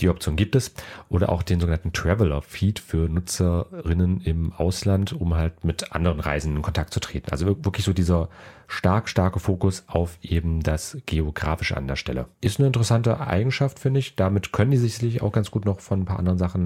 Die 0.00 0.08
Option 0.08 0.36
gibt 0.36 0.56
es. 0.56 0.72
Oder 1.08 1.30
auch 1.30 1.42
den 1.42 1.60
sogenannten 1.60 1.92
Traveler-Feed 1.92 2.78
für 2.78 3.08
Nutzerinnen 3.08 4.20
im 4.22 4.52
Ausland, 4.52 5.12
um 5.12 5.34
halt 5.34 5.64
mit 5.64 5.92
anderen 5.92 6.20
Reisenden 6.20 6.58
in 6.58 6.62
Kontakt 6.62 6.92
zu 6.92 7.00
treten. 7.00 7.30
Also 7.30 7.46
wirklich 7.46 7.84
so 7.84 7.92
dieser 7.92 8.28
stark, 8.66 9.08
starke 9.08 9.40
Fokus 9.40 9.84
auf 9.86 10.18
eben 10.22 10.62
das 10.62 10.98
Geografische 11.06 11.76
an 11.76 11.86
der 11.86 11.96
Stelle. 11.96 12.26
Ist 12.40 12.58
eine 12.58 12.66
interessante 12.66 13.20
Eigenschaft, 13.20 13.78
finde 13.78 14.00
ich. 14.00 14.16
Damit 14.16 14.52
können 14.52 14.70
die 14.70 14.78
sich 14.78 14.94
sicherlich 14.94 15.22
auch 15.22 15.32
ganz 15.32 15.50
gut 15.50 15.64
noch 15.64 15.80
von 15.80 16.00
ein 16.00 16.04
paar 16.06 16.18
anderen 16.18 16.38
Sachen 16.38 16.63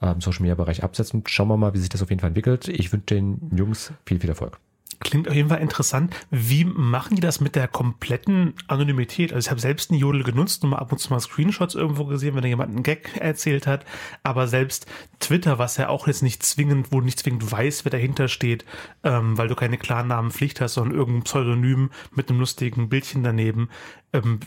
im 0.00 0.20
Social 0.20 0.42
Media 0.42 0.54
Bereich 0.54 0.82
absetzen. 0.82 1.22
Schauen 1.26 1.48
wir 1.48 1.56
mal, 1.56 1.74
wie 1.74 1.78
sich 1.78 1.88
das 1.88 2.02
auf 2.02 2.10
jeden 2.10 2.20
Fall 2.20 2.28
entwickelt. 2.28 2.68
Ich 2.68 2.92
wünsche 2.92 3.06
den 3.06 3.50
Jungs 3.54 3.92
viel, 4.04 4.20
viel 4.20 4.30
Erfolg. 4.30 4.58
Klingt 5.00 5.28
auf 5.28 5.34
jeden 5.34 5.50
Fall 5.50 5.60
interessant. 5.60 6.14
Wie 6.30 6.64
machen 6.64 7.16
die 7.16 7.20
das 7.20 7.40
mit 7.40 7.54
der 7.54 7.68
kompletten 7.68 8.54
Anonymität? 8.66 9.32
Also 9.32 9.46
ich 9.46 9.50
habe 9.50 9.60
selbst 9.60 9.90
einen 9.90 10.00
Jodel 10.00 10.22
genutzt 10.22 10.64
und 10.64 10.70
mal 10.70 10.78
ab 10.78 10.90
und 10.90 10.98
zu 10.98 11.12
mal 11.12 11.20
Screenshots 11.20 11.74
irgendwo 11.74 12.06
gesehen, 12.06 12.34
wenn 12.34 12.42
da 12.42 12.48
jemand 12.48 12.70
einen 12.70 12.82
Gag 12.82 13.16
erzählt 13.20 13.66
hat. 13.66 13.84
Aber 14.22 14.48
selbst 14.48 14.86
Twitter, 15.20 15.58
was 15.58 15.76
ja 15.76 15.90
auch 15.90 16.06
jetzt 16.06 16.22
nicht 16.22 16.42
zwingend, 16.42 16.92
wo 16.92 17.00
nicht 17.00 17.18
zwingend 17.18 17.50
weiß, 17.50 17.84
wer 17.84 17.90
dahinter 17.90 18.28
steht, 18.28 18.64
ähm, 19.04 19.36
weil 19.36 19.48
du 19.48 19.54
keine 19.54 19.76
Klarnamenpflicht 19.76 20.60
hast, 20.62 20.74
sondern 20.74 20.96
irgendein 20.96 21.24
Pseudonym 21.24 21.90
mit 22.14 22.30
einem 22.30 22.40
lustigen 22.40 22.88
Bildchen 22.88 23.22
daneben. 23.22 23.68
Ähm, 24.14 24.40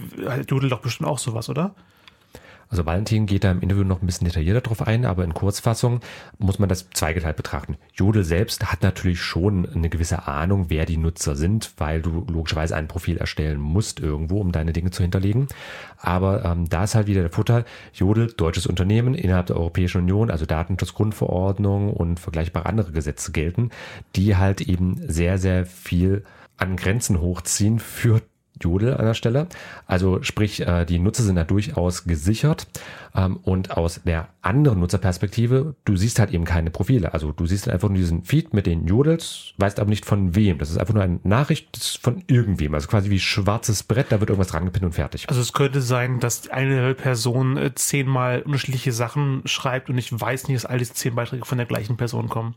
Jodel 0.49 0.69
doch 0.69 0.81
bestimmt 0.81 1.09
auch 1.09 1.19
sowas, 1.19 1.49
oder? 1.49 1.75
Also 2.69 2.85
Valentin 2.85 3.25
geht 3.25 3.43
da 3.43 3.51
im 3.51 3.61
Interview 3.61 3.83
noch 3.83 4.01
ein 4.01 4.05
bisschen 4.05 4.27
detaillierter 4.27 4.61
drauf 4.61 4.85
ein, 4.85 5.03
aber 5.05 5.23
in 5.23 5.33
Kurzfassung 5.33 6.01
muss 6.37 6.59
man 6.59 6.69
das 6.69 6.87
zweigeteilt 6.91 7.35
betrachten. 7.35 7.77
Jodel 7.93 8.23
selbst 8.23 8.71
hat 8.71 8.83
natürlich 8.83 9.21
schon 9.21 9.67
eine 9.67 9.89
gewisse 9.89 10.27
Ahnung, 10.27 10.65
wer 10.69 10.85
die 10.85 10.97
Nutzer 10.97 11.35
sind, 11.35 11.71
weil 11.77 12.01
du 12.01 12.25
logischerweise 12.29 12.75
ein 12.75 12.87
Profil 12.87 13.17
erstellen 13.17 13.59
musst 13.59 13.99
irgendwo, 13.99 14.39
um 14.39 14.51
deine 14.51 14.71
Dinge 14.71 14.91
zu 14.91 15.01
hinterlegen. 15.01 15.47
Aber 15.97 16.45
ähm, 16.45 16.69
da 16.69 16.83
ist 16.83 16.93
halt 16.93 17.07
wieder 17.07 17.21
der 17.21 17.31
Vorteil, 17.31 17.65
Jodel, 17.93 18.27
deutsches 18.27 18.67
Unternehmen 18.67 19.15
innerhalb 19.15 19.47
der 19.47 19.57
Europäischen 19.57 20.01
Union, 20.01 20.29
also 20.29 20.45
Datenschutzgrundverordnung 20.45 21.91
und 21.91 22.19
vergleichbare 22.19 22.67
andere 22.67 22.91
Gesetze 22.91 23.31
gelten, 23.31 23.71
die 24.15 24.35
halt 24.35 24.61
eben 24.61 25.01
sehr, 25.07 25.39
sehr 25.39 25.65
viel 25.65 26.23
an 26.57 26.75
Grenzen 26.75 27.19
hochziehen 27.19 27.79
für 27.79 28.21
Jodel 28.61 28.95
an 28.95 29.05
der 29.05 29.13
Stelle. 29.13 29.47
Also 29.85 30.21
sprich, 30.23 30.61
äh, 30.61 30.85
die 30.85 30.99
Nutzer 30.99 31.23
sind 31.23 31.35
da 31.35 31.43
durchaus 31.43 32.05
gesichert. 32.05 32.67
Ähm, 33.15 33.37
und 33.37 33.71
aus 33.71 34.01
der 34.05 34.29
anderen 34.41 34.79
Nutzerperspektive, 34.79 35.75
du 35.85 35.95
siehst 35.95 36.19
halt 36.19 36.31
eben 36.31 36.45
keine 36.45 36.69
Profile. 36.69 37.13
Also 37.13 37.31
du 37.31 37.45
siehst 37.45 37.67
einfach 37.67 37.89
nur 37.89 37.97
diesen 37.97 38.23
Feed 38.23 38.53
mit 38.53 38.65
den 38.65 38.85
Jodels, 38.87 39.53
weißt 39.57 39.79
aber 39.79 39.89
nicht 39.89 40.05
von 40.05 40.35
wem. 40.35 40.57
Das 40.57 40.69
ist 40.69 40.77
einfach 40.77 40.93
nur 40.93 41.03
eine 41.03 41.19
Nachricht 41.23 41.99
von 42.01 42.23
irgendwem. 42.27 42.73
Also 42.73 42.87
quasi 42.87 43.09
wie 43.09 43.19
schwarzes 43.19 43.83
Brett, 43.83 44.07
da 44.11 44.19
wird 44.19 44.29
irgendwas 44.29 44.51
dran 44.51 44.65
gepinnt 44.65 44.85
und 44.85 44.93
fertig. 44.93 45.27
Also 45.27 45.41
es 45.41 45.53
könnte 45.53 45.81
sein, 45.81 46.19
dass 46.19 46.49
eine 46.49 46.93
Person 46.93 47.57
äh, 47.57 47.73
zehnmal 47.75 48.41
unterschiedliche 48.41 48.91
Sachen 48.91 49.41
schreibt 49.45 49.89
und 49.89 49.97
ich 49.97 50.11
weiß 50.11 50.47
nicht, 50.47 50.63
dass 50.63 50.65
all 50.65 50.77
diese 50.77 50.93
zehn 50.93 51.15
Beiträge 51.15 51.45
von 51.45 51.57
der 51.57 51.67
gleichen 51.67 51.97
Person 51.97 52.29
kommen. 52.29 52.55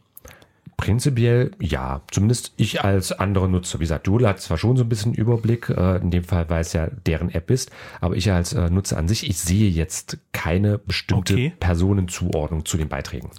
Prinzipiell 0.82 1.52
ja, 1.60 2.00
zumindest 2.10 2.54
ich 2.56 2.82
als 2.82 3.12
anderer 3.12 3.46
Nutzer. 3.46 3.78
Wie 3.78 3.84
gesagt, 3.84 4.08
Jodel 4.08 4.26
hat 4.26 4.40
zwar 4.40 4.58
schon 4.58 4.76
so 4.76 4.82
ein 4.82 4.88
bisschen 4.88 5.14
Überblick, 5.14 5.68
äh, 5.68 5.98
in 5.98 6.10
dem 6.10 6.24
Fall, 6.24 6.50
weil 6.50 6.62
es 6.62 6.72
ja 6.72 6.88
deren 7.06 7.30
App 7.30 7.52
ist, 7.52 7.70
aber 8.00 8.16
ich 8.16 8.32
als 8.32 8.52
äh, 8.52 8.68
Nutzer 8.68 8.96
an 8.96 9.06
sich, 9.06 9.30
ich 9.30 9.38
sehe 9.38 9.70
jetzt 9.70 10.18
keine 10.32 10.78
bestimmte 10.78 11.34
okay. 11.34 11.52
Personenzuordnung 11.60 12.64
zu 12.64 12.78
den 12.78 12.88
Beiträgen. 12.88 13.30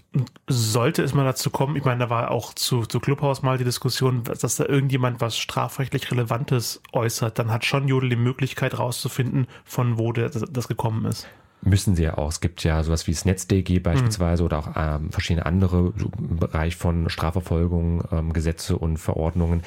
Sollte 0.48 1.04
es 1.04 1.14
mal 1.14 1.26
dazu 1.26 1.50
kommen, 1.50 1.76
ich 1.76 1.84
meine, 1.84 2.06
da 2.06 2.10
war 2.10 2.32
auch 2.32 2.54
zu, 2.54 2.86
zu 2.86 3.02
Clubhouse 3.02 3.42
mal 3.42 3.58
die 3.58 3.66
Diskussion, 3.66 4.24
dass 4.24 4.56
da 4.56 4.66
irgendjemand 4.66 5.20
was 5.20 5.38
strafrechtlich 5.38 6.10
Relevantes 6.12 6.82
äußert, 6.94 7.40
dann 7.40 7.52
hat 7.52 7.66
schon 7.66 7.90
Jodel 7.90 8.08
die 8.08 8.16
Möglichkeit 8.16 8.80
rauszufinden, 8.80 9.48
von 9.66 9.98
wo 9.98 10.14
der, 10.14 10.30
das 10.30 10.70
gekommen 10.70 11.04
ist 11.08 11.28
müssen 11.64 11.96
sie 11.96 12.04
ja 12.04 12.18
auch. 12.18 12.30
Es 12.30 12.42
gibt 12.42 12.64
ja 12.64 12.84
sowas 12.84 13.08
wie 13.08 13.12
das 13.12 13.26
NetzDG 13.26 13.80
beispielsweise 13.80 14.44
mhm. 14.44 14.46
oder 14.46 14.60
auch 14.60 14.70
ähm, 14.76 15.12
verschiedene 15.12 15.46
andere 15.46 15.94
im 16.18 16.38
Bereich 16.38 16.76
von 16.76 17.10
Strafverfolgung, 17.10 18.04
ähm, 18.12 18.34
Gesetze 18.34 18.78
und 18.78 18.98
Verordnungen. 18.98 19.64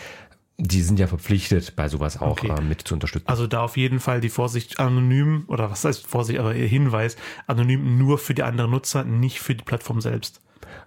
Die 0.58 0.80
sind 0.82 0.98
ja 0.98 1.06
verpflichtet, 1.06 1.76
bei 1.76 1.88
sowas 1.88 2.20
auch 2.20 2.32
okay. 2.32 2.52
ähm, 2.56 2.68
mit 2.68 2.82
zu 2.82 2.94
unterstützen. 2.94 3.28
Also 3.28 3.46
da 3.46 3.62
auf 3.62 3.76
jeden 3.76 4.00
Fall 4.00 4.20
die 4.20 4.30
Vorsicht 4.30 4.80
anonym, 4.80 5.44
oder 5.48 5.70
was 5.70 5.84
heißt 5.84 6.06
Vorsicht, 6.06 6.38
aber 6.38 6.54
ihr 6.54 6.66
Hinweis, 6.66 7.16
anonym 7.46 7.98
nur 7.98 8.18
für 8.18 8.32
die 8.32 8.42
anderen 8.42 8.70
Nutzer, 8.70 9.04
nicht 9.04 9.40
für 9.40 9.54
die 9.54 9.64
Plattform 9.64 10.00
selbst. 10.00 10.40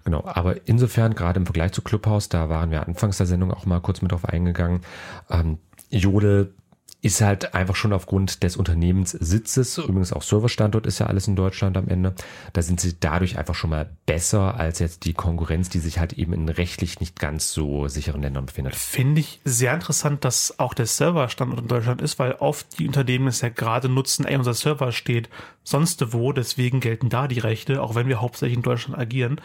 Genau, 0.06 0.24
aber 0.26 0.68
insofern, 0.68 1.14
gerade 1.14 1.40
im 1.40 1.46
Vergleich 1.46 1.72
zu 1.72 1.82
Clubhouse, 1.82 2.30
da 2.30 2.50
waren 2.50 2.72
wir 2.72 2.88
anfangs 2.88 3.18
der 3.18 3.28
Sendung 3.28 3.52
auch 3.54 3.66
mal 3.66 3.80
kurz 3.80 4.02
mit 4.02 4.12
drauf 4.12 4.26
eingegangen, 4.26 4.82
ähm, 5.30 5.60
Jodel 5.92 6.54
ist 7.02 7.22
halt 7.22 7.54
einfach 7.54 7.76
schon 7.76 7.94
aufgrund 7.94 8.44
des 8.44 8.58
Unternehmenssitzes, 8.58 9.78
übrigens 9.78 10.12
auch 10.12 10.22
Serverstandort 10.22 10.86
ist 10.86 11.00
ja 11.00 11.06
alles 11.06 11.28
in 11.30 11.38
Deutschland 11.38 11.78
am 11.78 11.88
Ende, 11.88 12.14
da 12.52 12.62
sind 12.62 12.82
sie 12.82 13.00
dadurch 13.00 13.38
einfach 13.38 13.56
schon 13.56 13.70
mal 13.70 13.90
besser 14.06 14.56
als 14.56 14.80
jetzt 14.80 15.06
die 15.06 15.14
Konkurrenz, 15.14 15.70
die 15.70 15.80
sich 15.80 16.00
halt 16.00 16.14
eben 16.14 16.34
in 16.34 16.50
rechtlich 16.50 17.00
nicht 17.00 17.18
ganz 17.18 17.54
so 17.54 17.88
sicheren 17.88 18.22
Ländern 18.22 18.46
befindet. 18.46 18.76
Finde 18.76 19.22
ich 19.22 19.40
sehr 19.46 19.74
interessant, 19.74 20.26
dass 20.26 20.60
auch 20.60 20.74
der 20.74 20.88
Serverstandort 20.88 21.62
in 21.62 21.68
Deutschland 21.70 22.02
ist, 22.02 22.20
weil 22.20 22.34
oft 22.34 22.78
die 22.78 22.88
Unternehmen 22.88 23.28
es 23.28 23.40
ja 23.40 23.50
gerade 23.50 23.88
nutzen, 23.88 24.26
ey, 24.26 24.36
unser 24.36 24.54
Server 24.54 24.92
steht 24.92 25.30
sonst 25.64 26.14
wo, 26.14 26.34
deswegen 26.34 26.82
gelten 26.82 27.08
da 27.08 27.30
die 27.30 27.40
Rechte, 27.40 27.82
auch 27.82 27.96
wenn 27.96 28.08
wir 28.08 28.20
hauptsächlich 28.20 28.58
in 28.58 28.64
Deutschland 28.64 29.00
agieren. 29.00 29.40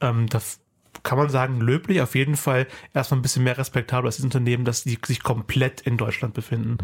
Ähm, 0.00 0.26
da 0.28 0.40
kann 1.02 1.18
man 1.18 1.28
sagen, 1.28 1.60
löblich, 1.60 2.00
auf 2.00 2.14
jeden 2.14 2.36
Fall 2.36 2.66
erstmal 2.92 3.18
ein 3.18 3.22
bisschen 3.22 3.44
mehr 3.44 3.58
respektabel 3.58 4.06
als 4.06 4.16
das 4.16 4.24
Unternehmen, 4.24 4.64
dass 4.64 4.84
die 4.84 4.98
sich 5.04 5.22
komplett 5.22 5.80
in 5.80 5.96
Deutschland 5.96 6.34
befinden. 6.34 6.78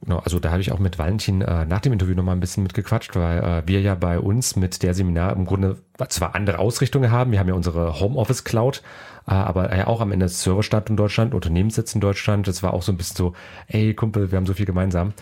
Genau, 0.00 0.18
also 0.18 0.38
da 0.38 0.52
habe 0.52 0.60
ich 0.60 0.70
auch 0.70 0.78
mit 0.78 0.98
Valentin 0.98 1.42
äh, 1.42 1.64
nach 1.64 1.80
dem 1.80 1.92
Interview 1.92 2.14
nochmal 2.14 2.36
ein 2.36 2.40
bisschen 2.40 2.62
mitgequatscht, 2.62 3.16
weil 3.16 3.38
äh, 3.38 3.62
wir 3.66 3.80
ja 3.80 3.96
bei 3.96 4.20
uns 4.20 4.54
mit 4.54 4.82
der 4.82 4.94
Seminar 4.94 5.34
im 5.34 5.44
Grunde 5.44 5.76
zwar 6.08 6.36
andere 6.36 6.60
Ausrichtungen 6.60 7.10
haben, 7.10 7.32
wir 7.32 7.40
haben 7.40 7.48
ja 7.48 7.54
unsere 7.54 7.98
Homeoffice 7.98 8.44
Cloud, 8.44 8.82
äh, 9.26 9.32
aber 9.32 9.76
ja 9.76 9.88
auch 9.88 10.00
am 10.00 10.12
Ende 10.12 10.28
Serverstadt 10.28 10.88
in 10.88 10.96
Deutschland, 10.96 11.34
Unternehmenssitz 11.34 11.94
in 11.96 12.00
Deutschland, 12.00 12.46
das 12.46 12.62
war 12.62 12.74
auch 12.74 12.82
so 12.82 12.92
ein 12.92 12.96
bisschen 12.96 13.16
so, 13.16 13.32
ey 13.66 13.92
Kumpel, 13.94 14.30
wir 14.30 14.36
haben 14.36 14.46
so 14.46 14.54
viel 14.54 14.66
gemeinsam. 14.66 15.14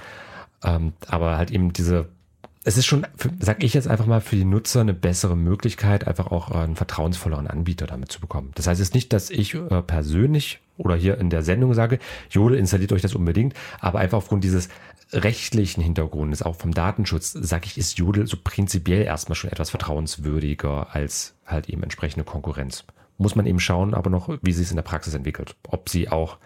Ähm, 0.62 0.92
aber 1.08 1.38
halt 1.38 1.50
eben 1.50 1.72
diese 1.72 2.08
es 2.66 2.76
ist 2.76 2.86
schon, 2.86 3.06
sag 3.38 3.62
ich 3.62 3.74
jetzt 3.74 3.86
einfach 3.86 4.06
mal, 4.06 4.20
für 4.20 4.34
die 4.34 4.44
Nutzer 4.44 4.80
eine 4.80 4.92
bessere 4.92 5.36
Möglichkeit, 5.36 6.08
einfach 6.08 6.32
auch 6.32 6.50
einen 6.50 6.74
vertrauensvolleren 6.74 7.46
Anbieter 7.46 7.86
damit 7.86 8.10
zu 8.10 8.20
bekommen. 8.20 8.50
Das 8.56 8.66
heißt 8.66 8.80
jetzt 8.80 8.92
nicht, 8.92 9.12
dass 9.12 9.30
ich 9.30 9.54
äh, 9.54 9.82
persönlich 9.82 10.58
oder 10.76 10.96
hier 10.96 11.16
in 11.18 11.30
der 11.30 11.44
Sendung 11.44 11.74
sage, 11.74 12.00
Jodel 12.28 12.58
installiert 12.58 12.90
euch 12.90 13.02
das 13.02 13.14
unbedingt, 13.14 13.54
aber 13.78 14.00
einfach 14.00 14.18
aufgrund 14.18 14.42
dieses 14.42 14.68
rechtlichen 15.12 15.80
Hintergrundes, 15.80 16.42
auch 16.42 16.56
vom 16.56 16.74
Datenschutz, 16.74 17.30
sage 17.30 17.66
ich, 17.66 17.78
ist 17.78 17.98
Jodel 17.98 18.26
so 18.26 18.36
prinzipiell 18.42 19.04
erstmal 19.04 19.36
schon 19.36 19.52
etwas 19.52 19.70
vertrauenswürdiger 19.70 20.88
als 20.92 21.34
halt 21.46 21.68
eben 21.68 21.84
entsprechende 21.84 22.24
Konkurrenz. 22.24 22.82
Muss 23.16 23.36
man 23.36 23.46
eben 23.46 23.60
schauen, 23.60 23.94
aber 23.94 24.10
noch, 24.10 24.28
wie 24.42 24.52
sie 24.52 24.62
es 24.62 24.70
in 24.70 24.76
der 24.76 24.82
Praxis 24.82 25.14
entwickelt. 25.14 25.54
Ob 25.68 25.88
sie 25.88 26.08
auch 26.08 26.38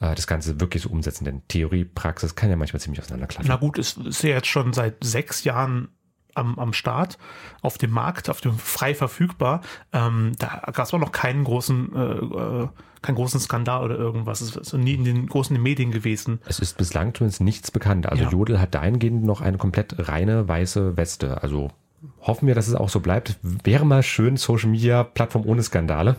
äh, 0.00 0.14
das 0.14 0.26
Ganze 0.26 0.60
wirklich 0.60 0.82
so 0.82 0.88
umsetzen. 0.90 1.24
Denn 1.24 1.42
Theorie, 1.48 1.84
Praxis 1.84 2.34
kann 2.34 2.50
ja 2.50 2.56
manchmal 2.56 2.80
ziemlich 2.80 3.00
auseinanderklaffen. 3.00 3.48
Na 3.48 3.56
gut, 3.56 3.78
es 3.78 3.96
ist 3.96 4.22
ja 4.22 4.30
jetzt 4.30 4.48
schon 4.48 4.72
seit 4.72 5.02
sechs 5.04 5.44
Jahren 5.44 5.88
am, 6.34 6.58
am 6.58 6.72
Start, 6.72 7.18
auf 7.62 7.78
dem 7.78 7.90
Markt, 7.90 8.30
auf 8.30 8.40
dem 8.40 8.56
frei 8.58 8.94
verfügbar. 8.94 9.62
Ähm, 9.92 10.32
da 10.38 10.62
gab 10.72 10.86
es 10.86 10.94
auch 10.94 10.98
noch 10.98 11.12
keinen 11.12 11.44
großen, 11.44 11.94
äh, 11.94 12.00
äh, 12.00 12.68
keinen 13.02 13.14
großen 13.14 13.40
Skandal 13.40 13.82
oder 13.84 13.96
irgendwas. 13.96 14.40
Es 14.40 14.56
ist 14.56 14.72
nie 14.74 14.94
in 14.94 15.04
den 15.04 15.26
großen 15.26 15.60
Medien 15.60 15.90
gewesen. 15.90 16.40
Es 16.46 16.60
ist 16.60 16.76
bislang 16.76 17.14
zumindest 17.14 17.40
nichts 17.40 17.70
bekannt. 17.70 18.08
Also 18.08 18.24
Ja. 18.24 18.30
Jodel 18.30 18.60
hat 18.60 18.74
dahingehend 18.74 19.24
noch 19.24 19.40
eine 19.40 19.58
komplett 19.58 20.08
reine 20.08 20.46
weiße 20.46 20.96
Weste. 20.96 21.42
Also 21.42 21.70
hoffen 22.20 22.46
wir, 22.46 22.54
dass 22.54 22.68
es 22.68 22.74
auch 22.74 22.88
so 22.88 23.00
bleibt. 23.00 23.38
Wäre 23.42 23.84
mal 23.84 24.02
schön, 24.02 24.36
Social 24.36 24.70
Media 24.70 25.04
Plattform 25.04 25.46
ohne 25.46 25.62
Skandale. 25.62 26.16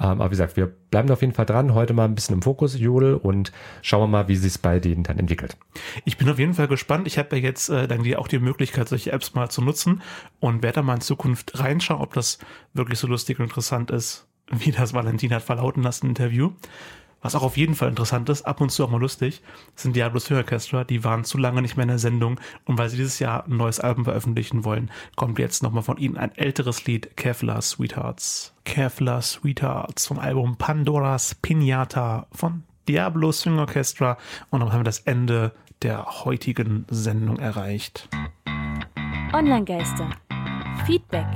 Ähm, 0.00 0.20
aber 0.20 0.26
wie 0.26 0.30
gesagt, 0.30 0.56
wir 0.56 0.66
bleiben 0.66 1.10
auf 1.10 1.20
jeden 1.20 1.32
Fall 1.32 1.46
dran. 1.46 1.74
Heute 1.74 1.94
mal 1.94 2.04
ein 2.04 2.14
bisschen 2.14 2.36
im 2.36 2.42
Fokus 2.42 2.78
Jodel 2.78 3.14
und 3.14 3.52
schauen 3.82 4.02
wir 4.02 4.06
mal, 4.08 4.28
wie 4.28 4.36
sich 4.36 4.60
bei 4.60 4.80
denen 4.80 5.04
dann 5.04 5.18
entwickelt. 5.18 5.56
Ich 6.04 6.16
bin 6.16 6.28
auf 6.28 6.38
jeden 6.38 6.54
Fall 6.54 6.68
gespannt. 6.68 7.06
Ich 7.06 7.18
habe 7.18 7.36
ja 7.36 7.42
jetzt 7.42 7.68
äh, 7.68 7.86
dann 7.86 8.02
die, 8.02 8.16
auch 8.16 8.28
die 8.28 8.38
Möglichkeit, 8.38 8.88
solche 8.88 9.12
Apps 9.12 9.34
mal 9.34 9.50
zu 9.50 9.62
nutzen 9.62 10.02
und 10.40 10.62
werde 10.62 10.76
da 10.76 10.82
mal 10.82 10.94
in 10.94 11.00
Zukunft 11.00 11.58
reinschauen, 11.58 12.00
ob 12.00 12.14
das 12.14 12.38
wirklich 12.72 12.98
so 12.98 13.06
lustig 13.06 13.38
und 13.38 13.44
interessant 13.44 13.90
ist, 13.90 14.26
wie 14.50 14.72
das 14.72 14.94
Valentin 14.94 15.32
hat 15.32 15.42
verlauten 15.42 15.82
lassen 15.82 16.08
Interview. 16.08 16.52
Was 17.24 17.34
auch 17.34 17.42
auf 17.42 17.56
jeden 17.56 17.74
Fall 17.74 17.88
interessant 17.88 18.28
ist, 18.28 18.42
ab 18.42 18.60
und 18.60 18.68
zu 18.68 18.84
auch 18.84 18.90
mal 18.90 19.00
lustig, 19.00 19.40
sind 19.74 19.96
Diablo 19.96 20.20
Swing 20.20 20.36
Orchestra. 20.36 20.84
Die 20.84 21.04
waren 21.04 21.24
zu 21.24 21.38
lange 21.38 21.62
nicht 21.62 21.74
mehr 21.74 21.84
in 21.84 21.88
der 21.88 21.98
Sendung 21.98 22.38
und 22.66 22.76
weil 22.76 22.90
sie 22.90 22.98
dieses 22.98 23.18
Jahr 23.18 23.46
ein 23.46 23.56
neues 23.56 23.80
Album 23.80 24.04
veröffentlichen 24.04 24.62
wollen, 24.62 24.90
kommt 25.16 25.38
jetzt 25.38 25.62
nochmal 25.62 25.82
von 25.82 25.96
ihnen 25.96 26.18
ein 26.18 26.36
älteres 26.36 26.84
Lied, 26.84 27.16
Kevlar 27.16 27.62
Sweethearts. 27.62 28.52
Kevlar 28.64 29.22
Sweethearts 29.22 30.06
vom 30.06 30.18
Album 30.18 30.56
Pandora's 30.56 31.34
Pinata 31.36 32.26
von 32.30 32.64
Diablo 32.88 33.32
Swing 33.32 33.58
Orchestra 33.58 34.18
und 34.50 34.60
dann 34.60 34.70
haben 34.74 34.80
wir 34.80 34.84
das 34.84 34.98
Ende 34.98 35.52
der 35.80 36.04
heutigen 36.26 36.84
Sendung 36.90 37.38
erreicht. 37.38 38.06
Online-Geister. 39.32 40.10
Feedback. 40.84 41.26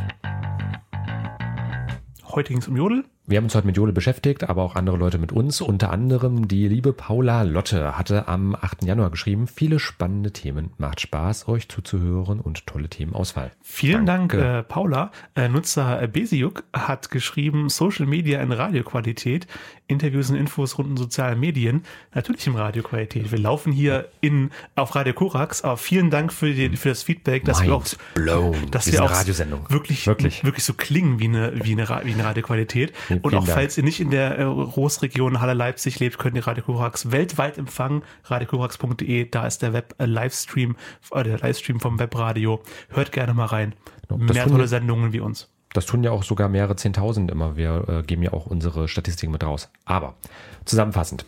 Heute 2.27 2.51
ging 2.53 2.59
es 2.59 2.69
um 2.69 2.77
Jodel. 2.77 3.07
Wir 3.31 3.37
haben 3.37 3.45
uns 3.45 3.55
heute 3.55 3.67
mit 3.67 3.77
Jodel 3.77 3.93
beschäftigt, 3.93 4.49
aber 4.49 4.63
auch 4.63 4.75
andere 4.75 4.97
Leute 4.97 5.19
mit 5.19 5.33
uns. 5.33 5.61
Unter 5.61 5.91
anderem 5.91 6.49
die 6.49 6.67
liebe 6.67 6.95
Paula 6.95 7.43
Lotte 7.43 7.99
hatte 7.99 8.27
am 8.27 8.55
8. 8.55 8.85
Januar 8.85 9.11
geschrieben, 9.11 9.47
viele 9.47 9.79
spannende 9.81 10.33
Themen. 10.33 10.71
Macht 10.79 11.03
Spaß, 11.03 11.47
euch 11.47 11.69
zuzuhören 11.69 12.41
und 12.41 12.67
tolle 12.67 12.89
Themenauswahl. 12.89 13.51
Vielen 13.61 14.07
Danke. 14.07 14.39
Dank, 14.39 14.49
äh, 14.49 14.63
Paula. 14.63 15.11
Äh, 15.35 15.51
Nutzer 15.51 16.01
äh, 16.01 16.09
Besiuk 16.09 16.65
hat 16.73 17.11
geschrieben, 17.11 17.69
Social 17.69 18.07
Media 18.07 18.41
in 18.41 18.51
Radioqualität, 18.51 19.47
Interviews 19.89 20.31
und 20.31 20.37
Infos 20.37 20.79
rund 20.79 20.91
um 20.91 20.97
soziale 20.97 21.35
Medien, 21.35 21.83
natürlich 22.15 22.47
in 22.47 22.55
Radioqualität. 22.55 23.33
Wir 23.33 23.39
laufen 23.39 23.73
hier 23.73 24.09
in, 24.21 24.51
auf 24.77 24.95
Radio 24.95 25.15
Korax, 25.15 25.63
aber 25.63 25.79
vielen 25.79 26.11
Dank 26.11 26.33
für, 26.33 26.53
die, 26.53 26.77
für 26.77 26.91
das 26.91 27.03
Feedback, 27.03 27.45
dass 27.45 27.63
wir 27.63 27.75
auch, 27.75 27.83
Mind 27.85 27.99
blown. 28.15 28.71
dass 28.71 28.93
Wir 28.93 29.03
auch 29.03 29.11
Radiosendung. 29.11 29.69
wirklich, 29.71 30.07
Wirklich. 30.07 30.45
wirklich 30.45 30.65
so 30.65 30.75
klingen 30.75 31.19
wie 31.19 31.25
eine, 31.25 31.65
wie 31.65 31.73
eine, 31.73 31.89
wie 32.05 32.13
eine 32.13 32.25
Radioqualität. 32.25 32.93
Und 33.09 33.23
vielen 33.23 33.35
auch 33.35 33.45
Dank. 33.47 33.59
falls 33.59 33.79
ihr 33.79 33.85
nicht 33.85 34.01
in 34.01 34.11
der 34.11 34.39
äh, 34.39 34.45
Großregion 34.45 35.41
Halle 35.41 35.55
Leipzig 35.55 35.99
lebt, 36.01 36.19
könnt 36.19 36.37
ihr 36.37 36.47
Radio 36.47 36.65
Korax 36.65 37.11
weltweit 37.11 37.57
empfangen. 37.59 38.03
radiokorax.de, 38.25 39.29
da 39.31 39.47
ist 39.47 39.63
der 39.63 39.73
Web-Livestream, 39.73 40.77
äh, 41.13 41.25
der 41.25 41.39
Livestream 41.39 41.81
vom 41.81 41.99
Webradio. 41.99 42.63
Hört 42.91 43.11
gerne 43.13 43.33
mal 43.33 43.47
rein. 43.47 43.75
Mehr 44.15 44.47
tolle 44.47 44.69
Sendungen 44.69 45.13
wie 45.13 45.21
uns. 45.21 45.49
Das 45.79 45.87
tun 45.87 46.03
ja 46.03 46.11
auch 46.11 46.25
sogar 46.25 46.49
mehrere 46.49 46.75
Zehntausend 46.75 47.31
immer. 47.31 47.57
Wir 47.57 47.89
äh, 47.89 48.03
geben 48.03 48.25
ja 48.25 48.33
auch 48.33 48.47
unsere 48.47 48.89
Statistiken 48.89 49.31
mit 49.31 49.45
raus. 49.45 49.71
Aber 49.85 50.17
zusammenfassend. 50.65 51.25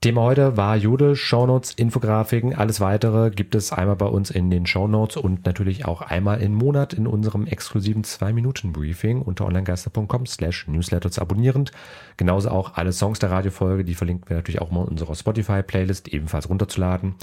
Thema 0.00 0.22
heute 0.22 0.56
war 0.56 0.76
Jude, 0.76 1.16
Shownotes, 1.16 1.72
Infografiken, 1.72 2.54
alles 2.54 2.78
weitere 2.78 3.30
gibt 3.30 3.56
es 3.56 3.72
einmal 3.72 3.96
bei 3.96 4.06
uns 4.06 4.30
in 4.30 4.50
den 4.50 4.66
Shownotes 4.66 5.16
und 5.16 5.46
natürlich 5.46 5.84
auch 5.84 6.00
einmal 6.00 6.40
im 6.40 6.54
Monat 6.54 6.92
in 6.92 7.08
unserem 7.08 7.48
exklusiven 7.48 8.04
2-Minuten-Briefing 8.04 9.20
unter 9.20 9.46
onlinegeister.com 9.46 10.26
slash 10.26 10.68
newsletter 10.68 11.10
zu 11.10 11.20
abonnierend. 11.20 11.72
Genauso 12.16 12.50
auch 12.50 12.74
alle 12.74 12.92
Songs 12.92 13.18
der 13.18 13.32
Radiofolge, 13.32 13.84
die 13.84 13.96
verlinken 13.96 14.28
wir 14.28 14.36
natürlich 14.36 14.60
auch 14.60 14.70
mal 14.70 14.82
in 14.82 14.90
unserer 14.90 15.16
Spotify-Playlist 15.16 16.06
ebenfalls 16.06 16.48
runterzuladen. 16.48 17.16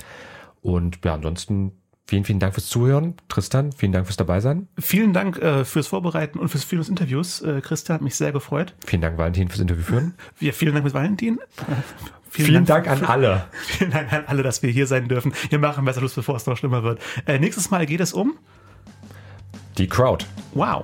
Und 0.61 0.99
ja, 1.05 1.13
ansonsten 1.13 1.71
vielen, 2.07 2.23
vielen 2.23 2.39
Dank 2.39 2.53
fürs 2.53 2.67
Zuhören. 2.67 3.15
Tristan, 3.29 3.71
vielen 3.71 3.91
Dank 3.91 4.05
fürs 4.05 4.17
Dabeisein. 4.17 4.67
Vielen 4.79 5.13
Dank 5.13 5.37
äh, 5.37 5.65
fürs 5.65 5.87
Vorbereiten 5.87 6.39
und 6.39 6.49
fürs 6.49 6.63
Führen 6.63 6.81
des 6.81 6.89
Interviews. 6.89 7.41
Äh, 7.41 7.61
Christian 7.61 7.95
hat 7.95 8.01
mich 8.01 8.15
sehr 8.15 8.31
gefreut. 8.31 8.73
Vielen 8.85 9.01
Dank, 9.01 9.17
Valentin, 9.17 9.49
fürs 9.49 9.61
Interview 9.61 9.83
führen. 9.83 10.13
Ja, 10.39 10.51
vielen 10.51 10.73
Dank 10.73 10.85
mit 10.85 10.93
Valentin. 10.93 11.39
Äh, 11.39 11.63
Vielen 12.29 12.65
Dank 12.65 12.87
an 12.89 13.05
alle. 13.05 13.47
Vielen 13.51 13.91
Dank 13.91 14.11
an 14.11 14.25
alle, 14.27 14.43
dass 14.43 14.61
wir 14.61 14.69
hier 14.69 14.87
sein 14.87 15.07
dürfen. 15.07 15.33
Wir 15.49 15.57
machen 15.57 15.85
besser 15.85 16.01
Schluss, 16.01 16.15
bevor 16.15 16.35
es 16.35 16.45
noch 16.45 16.57
schlimmer 16.57 16.83
wird. 16.83 16.99
Äh, 17.25 17.39
nächstes 17.39 17.71
Mal 17.71 17.85
geht 17.85 18.01
es 18.01 18.11
um 18.11 18.33
Die 19.77 19.87
Crowd. 19.87 20.25
Wow. 20.53 20.83